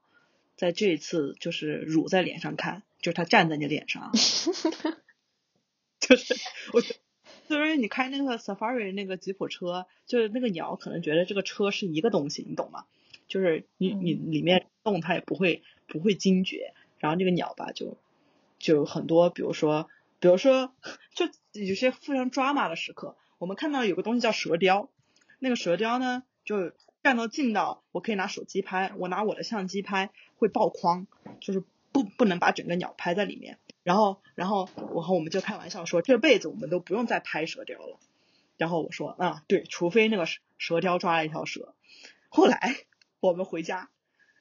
[0.56, 4.12] 在这一次就是乳在脸上看，就是它站在你脸上，
[6.00, 6.36] 就是
[6.74, 7.00] 我觉得，
[7.48, 12.86] 就是你开那个 safari 那个吉普车，就是那个鸟可能觉得这个车是一个东西，你懂吗？
[13.28, 17.98] 就是你你里面动它也不会不会惊觉，然后那个鸟吧就
[18.60, 19.90] 就很多，比如说
[20.20, 20.74] 比如说
[21.14, 24.90] 就有些非常抓马的时刻，我们看到有个东西叫蛇雕，
[25.40, 26.72] 那个蛇雕呢就
[27.04, 31.06] 站到近到我可以拿手机拍，我拿我的相机拍会爆框，
[31.40, 33.60] 就是不不能把整个鸟拍在里面。
[33.84, 38.00] 然后然后我和我们就开玩笑说，这辈子我们都不用再拍蛇雕了。
[38.58, 41.76] 然后我说啊，对，除非那个蛇蛇雕抓了一条蛇。
[42.30, 42.78] 后来
[43.20, 43.90] 我们回家，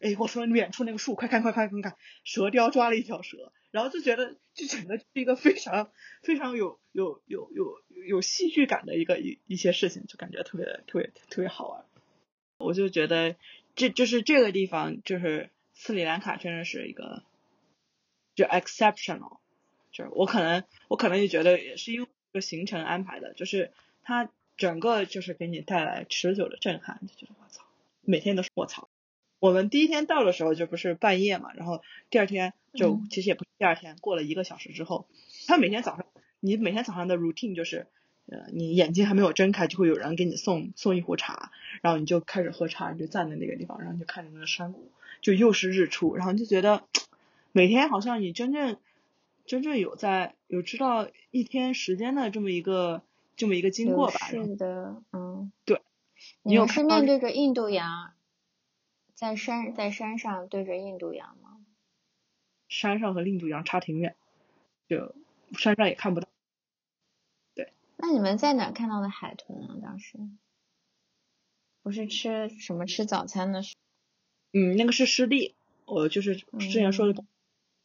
[0.04, 3.52] 哎，我说远处那个树，快看快看快看，蛇雕抓了一条蛇。
[3.70, 5.90] 然后就觉得这整个是一个非常
[6.22, 11.84] 非常有有有有有戏剧感的一个一一些事情，就感觉特别特别特别好玩。
[12.58, 13.34] 我就觉得
[13.74, 17.24] 这就是这个地方，就是斯里兰卡真的是一个
[18.34, 19.38] 就 exceptional，
[19.90, 23.72] 就是我可能我可能就觉得也是因为这个行程安排的，就是
[24.02, 27.64] 它整个就是给你带来持久的震撼，就觉得我操，
[28.02, 28.88] 每天都是我操。
[29.44, 33.08] 我们第一天到的时候就不是半夜嘛，然后第二天就嗯。
[33.10, 35.06] 其实也不是第二天，过了一个小时之后，
[35.46, 36.06] 他每天早上
[36.40, 37.86] 你每天早上的 routine 就是，
[38.24, 41.52] 呃，你眼睛还没有睁开，就会有人给你送送一壶茶，
[41.82, 44.90] 然后你就开始喝茶，你就站在那个地方，然后你就看着那个山谷，
[45.20, 46.84] 就又是日出，然后你就觉得
[47.52, 48.78] 每天好像你真正
[49.44, 53.02] 真正有在有知道一天时间的这么一个
[53.36, 55.82] 这么一个经过吧，是的，嗯，对，
[56.44, 58.13] 你是有看到面对着印度洋，
[59.14, 61.64] 在山在山上对着印度洋吗？
[62.68, 64.16] 山上和印度洋差挺远，
[64.88, 65.14] 就
[65.56, 66.28] 山上也看不到。
[67.54, 69.76] 对那你们在哪儿看到的海豚啊？
[69.80, 70.18] 当时
[71.82, 73.76] 不是吃什么吃早餐的时
[74.52, 75.54] 嗯，那个是湿地，
[75.84, 77.24] 我就是之前说的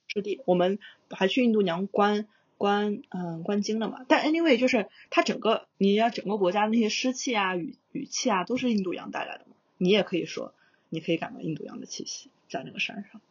[0.07, 0.79] 湿地，我们
[1.11, 2.27] 还去印度洋观
[2.57, 4.05] 观嗯观鲸了嘛。
[4.07, 9.55] 但 anyway 就是它整个你要整个国家那些湿气啊、雨雨气啊，都是印度洋带来的嘛。
[9.77, 10.53] 你也可以说，
[10.89, 13.21] 你可以感到印度洋的气息在那个山上，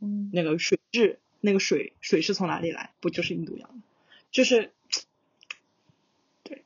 [0.00, 2.92] 嗯，那个水质，那个水水是从哪里来？
[3.00, 3.82] 不就是印度洋吗？
[4.30, 4.72] 就是
[6.42, 6.64] 对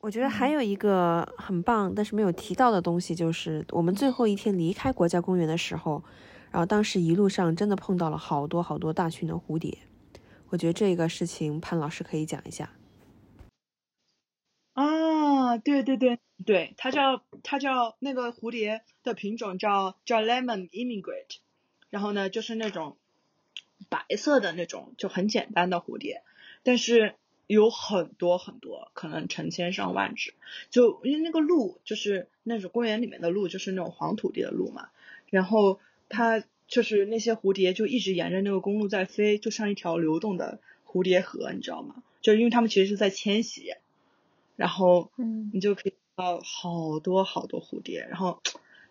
[0.00, 6.02] 我觉得还有一个很棒，但是没有提到的东西，就是我们最后一天离开国家公园的时候，
[6.50, 9.76] 然后当时一路上真的碰到了好多好多大群的蝴蝶。
[10.48, 12.70] 我觉得这个事情潘老师可以讲一下。
[15.56, 21.38] 啊，对对对对，它叫它叫那个蝴蝶的品种叫叫 lemon immigrant，
[21.90, 22.96] 然后呢就是那种
[23.88, 26.22] 白色的那种就很简单的蝴蝶，
[26.62, 27.14] 但是
[27.46, 30.34] 有很多很多，可能成千上万只，
[30.70, 34.90] 就因为那个路就是那种公园里面的路就是那种黄土地的路嘛，
[35.30, 42.02] 然后它就是那些蝴蝶就一直沿着那个公路在飞，就像一条流动的蝴蝶河，你知道吗？
[42.20, 43.72] 就是因为它们其实是在迁徙。
[44.56, 48.40] 然后嗯你就可以看到好多好多蝴蝶，然后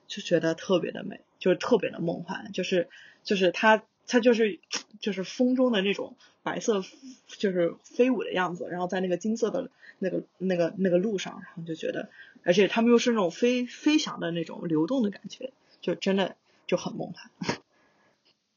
[0.08, 2.88] 就觉得特别的美，就是特别的梦幻，就是
[3.24, 4.60] 就是它它就是
[5.00, 6.84] 就是风中的那种白色
[7.28, 9.70] 就是飞舞的样子，然后在那个金色的
[10.00, 12.10] 那个那个那个路上，然后就觉得，
[12.44, 15.52] 而且它们又是那种飞飞翔的那种流动的感觉，
[15.82, 16.36] 就真的
[16.68, 17.32] 就很梦幻。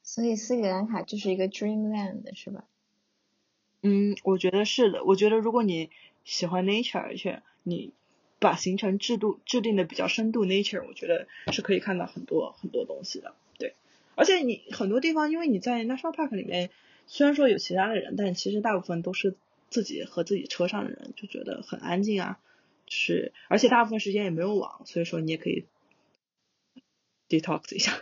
[0.03, 2.65] 所以斯里兰卡就是一个 dreamland 是吧？
[3.81, 5.03] 嗯，我觉得是的。
[5.03, 5.89] 我觉得如果你
[6.23, 7.93] 喜欢 nature，而且你
[8.39, 13.35] 把行程制度制定的比较深度 nature，我觉得是可以看到很多很多东西的。
[13.57, 13.75] 对，
[14.15, 16.69] 而且你很多地方，因为你在 national park 里面，
[17.07, 19.35] 虽然说有其他的人，但其实大部分都是
[19.69, 22.39] 自己和自己车上的人就觉得很安静啊，
[22.87, 25.65] 是而且大部分时间也没有网，所以说你也可以
[27.27, 27.99] detox 一下，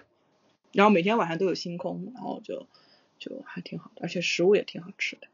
[0.71, 2.67] 然后每天晚上都有星空，然后就
[3.17, 5.27] 就还挺好的，而且食物也挺好吃的。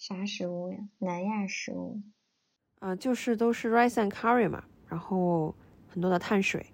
[0.00, 0.78] 啥食物呀？
[0.98, 2.00] 南亚食物。
[2.78, 5.54] 啊，就是都是 rice and curry 嘛，然后
[5.88, 6.64] 很多的碳水。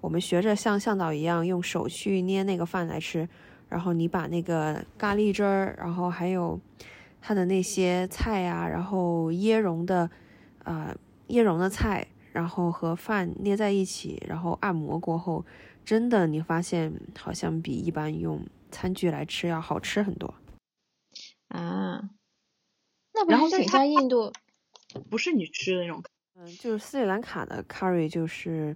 [0.00, 3.28] 我们学着像向导一样用手去捏那个饭来吃，
[3.68, 6.60] 然后你把那个咖喱汁儿，然后还有
[7.20, 10.08] 它的那些菜呀，然后椰蓉的，
[10.62, 10.96] 呃，
[11.30, 15.44] 椰蓉的菜，然后和饭捏在一起，然后按摩过后，
[15.84, 20.32] 真的你发现好像比一般用餐具来吃要好吃很多。
[21.48, 22.10] 啊，
[23.18, 24.32] 那不还挺像印度？
[25.10, 26.02] 不是你吃的那种，
[26.34, 28.74] 嗯，就是斯里兰卡的 curry 就是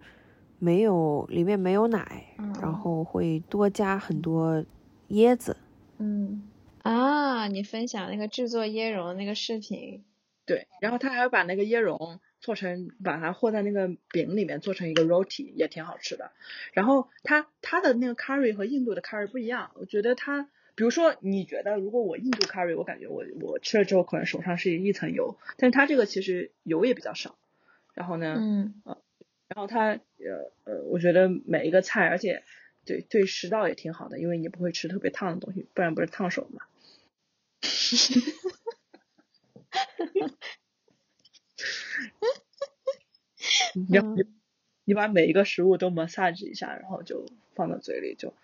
[0.59, 4.65] 没有里面没有奶，然后会多加很多
[5.09, 5.57] 椰子。
[5.99, 6.49] 嗯
[6.83, 10.05] 啊，你分享那个制作椰蓉的那个视频，
[10.45, 16.33] 对，然后他还要把那个椰蓉做成，把它和在那个饼里面做成一个 roti，也挺好吃的。
[16.73, 20.49] 然后他他的那个 curry 和印度的 curry 不一样，我觉得他。
[20.75, 27.37] 比如说，你觉得如果我印度 curry，我感觉我我吃了之后可能手上是一层油，但是它这个其实油也比较少。
[27.95, 28.99] 然后呢，嗯，呃，
[29.49, 30.01] 然后它呃
[30.65, 32.43] 呃，我觉得每一个菜，而且
[32.87, 36.63] 对对食道也挺好的，因为你不会吃特别烫的东西，不然不是烫手嘛。
[43.75, 43.99] 你
[44.85, 48.35] 你把每一个食物都 massage 一下，然后就放到嘴里，就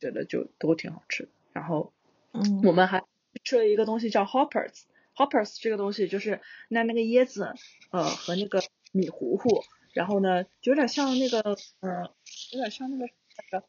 [0.00, 1.28] 觉得就都挺好吃。
[1.54, 1.92] 然后，
[2.32, 3.04] 嗯，我们还
[3.44, 7.54] 吃了一个东西叫 hoppers，hoppers 这个东西就是那那个椰子，
[7.92, 8.60] 呃，和那个
[8.90, 9.62] 米糊糊，
[9.92, 11.40] 然后呢，就有点像那个，
[11.78, 12.12] 呃，
[12.52, 13.66] 有点像那个那个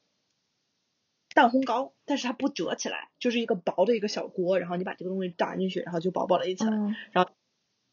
[1.36, 7.32] 蛋烘糕，但是它不折起来，就是一个薄的一个小锅，然后你把这个东西打进去，然后就薄薄的一层，然后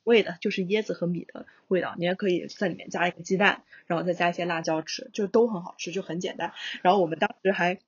[0.04, 6.54] 味的就是椰子和米的味道，你也可以在里面加一个鸡蛋，然后再加一些辣椒吃，就都很好吃，就很简单。
[6.80, 7.78] 然后我们当时还。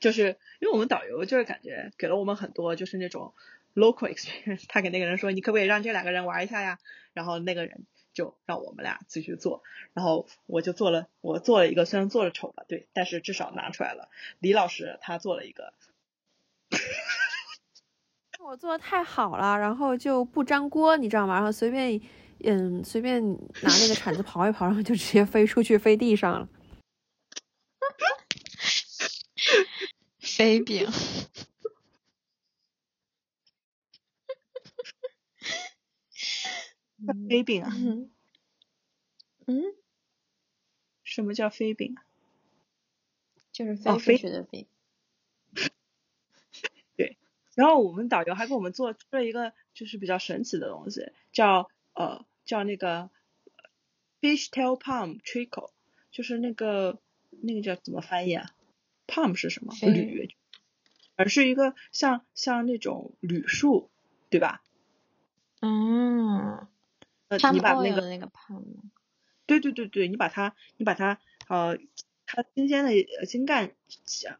[0.00, 3.34] 就是因为我们导游就是感觉给了我们很多就是那种
[3.74, 6.78] local experience，他给那个人说你可不可以让这两个人玩一下呀？
[7.12, 9.62] 然后那个人就让我们俩继续做，
[9.94, 14.08] 然后我就做了，我做了一个，虽然做的丑吧，对，但是至少拿出来了。
[14.38, 15.72] 李老师他做了一个，
[18.44, 21.34] 我做的太好了，然后就不粘锅，你知道吗？
[21.34, 22.00] 然后随便
[22.44, 26.48] 嗯随便拿那个铲子刨一刨，然后就直接飞出去飞地上了。
[30.36, 30.86] 飞饼，
[37.28, 37.70] 飞饼啊？
[39.46, 39.62] 嗯，
[41.02, 42.04] 什么叫飞饼啊？
[43.52, 44.66] 就是飞出去的饼。
[46.96, 47.18] 对，
[47.54, 53.10] 然后我们导游还给我们做出了一个就是比较神奇的东西，叫呃叫那个
[54.20, 55.70] fish tail palm trickle，
[56.10, 56.98] 就是那个
[57.30, 58.54] 那个叫怎么翻译啊
[59.06, 59.74] ？palm 是什么？
[59.92, 60.34] 铝，
[61.16, 63.90] 而是一个像像那种铝树，
[64.30, 64.62] 对吧？
[65.60, 66.66] 嗯，
[67.28, 68.64] 呃，你把那个那个 palm，
[69.46, 71.18] 对对对对，你把它你把它
[71.48, 71.78] 呃
[72.26, 72.92] 它新鲜的
[73.26, 73.72] 茎干
[74.06, 74.36] 切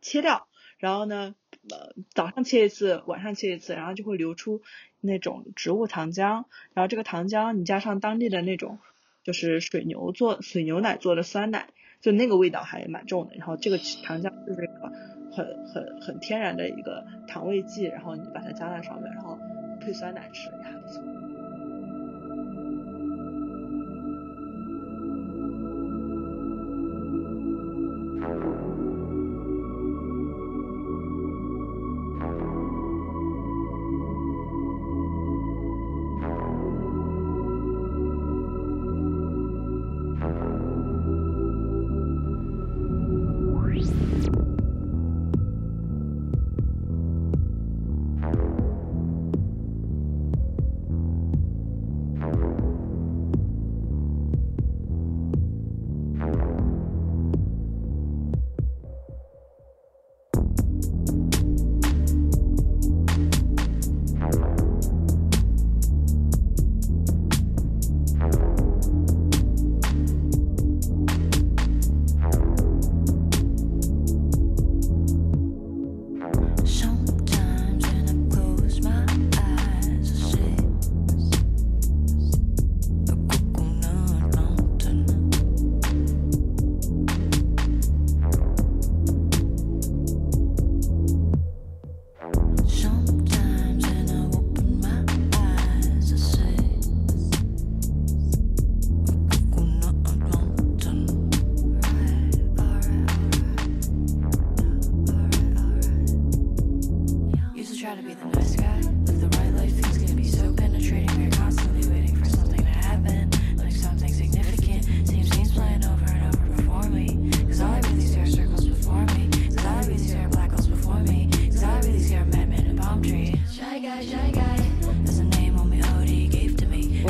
[0.00, 1.34] 切掉，然后呢
[1.70, 4.62] 呃早上切一次，晚上切一次，然后就会流出
[5.00, 8.78] 那种植物糖浆，然后这个糖浆你加上当地的那种
[9.22, 11.68] 就是水牛做水牛奶做的酸奶。
[12.04, 14.92] 就那个味道还蛮重的，然后这个糖浆就是一个
[15.32, 19.38] 很很很天然的一个糖味剂，然后你把它加在上面，然后
[19.80, 21.02] 配酸奶吃也还不错。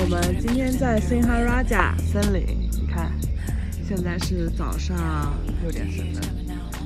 [0.05, 3.11] 我们今天在 Sinharaja 森林，你看，
[3.89, 5.33] 现在是早上
[5.63, 6.21] 六点十分，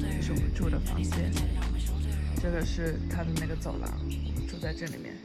[0.01, 1.33] 这是我们住的房间，
[2.41, 5.17] 这个是它的那个走廊，我们住在这里面。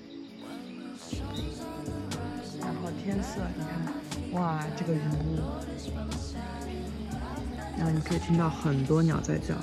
[2.59, 5.39] 然后天色，你看，哇，这个云雾，
[7.77, 9.53] 然后你可以听到很多鸟在叫，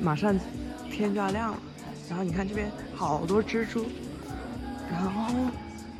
[0.00, 0.32] 马上
[0.92, 1.58] 天就要亮了。
[2.08, 3.84] 然后你看这边好多蜘蛛，
[4.88, 5.34] 然后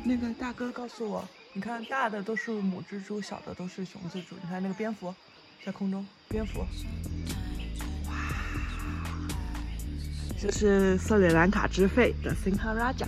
[0.03, 4.35] 那个大哥告诉我，你看大的都是母蜘蛛，小的都是雄蜘蛛。
[4.41, 5.13] 你看那个蝙蝠
[5.63, 6.65] 在空中，蝙蝠，
[10.39, 13.07] 这是斯里兰卡之肺的 Sinharaja。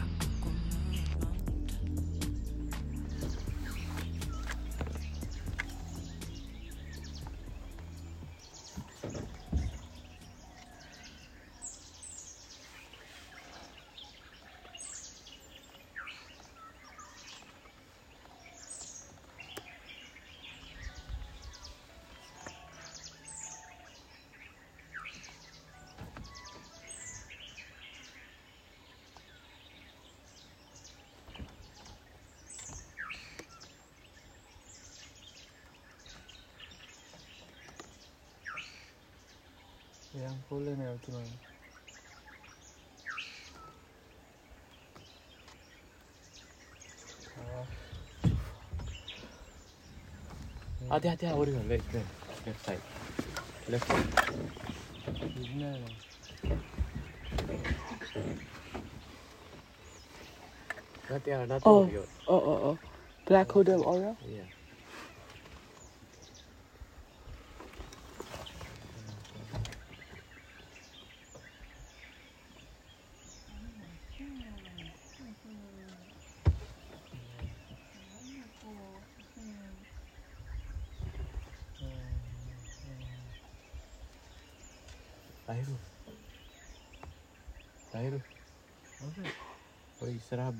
[50.90, 51.34] Ah, there, there.
[51.34, 51.94] Left,
[52.46, 52.82] left side.
[53.68, 54.06] Left side.
[61.66, 61.90] Oh.
[62.28, 62.78] Oh, oh, oh.
[63.26, 64.16] Black hole of aura?
[64.28, 64.42] Yeah.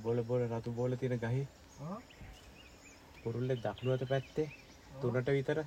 [0.04, 1.46] බොල බොල රතු බෝල තියෙන ගහේ
[3.24, 4.50] කුරුල්ලෙක් දකුණු අත පැත්තේ
[5.02, 5.60] තුනට විතර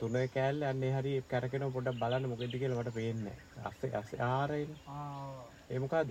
[0.00, 3.62] තුන කෑල්ල අන්නේ හරි කැරකෙන පොඩ්ඩක් බලන්න මොකෙද කියලා මට පේන්නේ නැහැ.
[3.70, 4.70] අස්සේ අස්සේ ආරේන.
[5.72, 6.10] ඒ මොකද?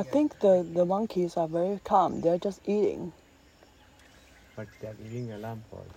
[0.00, 2.20] I think the, the monkeys are very calm.
[2.20, 3.04] They're just eating.
[4.56, 5.88] But they are giving alarm call.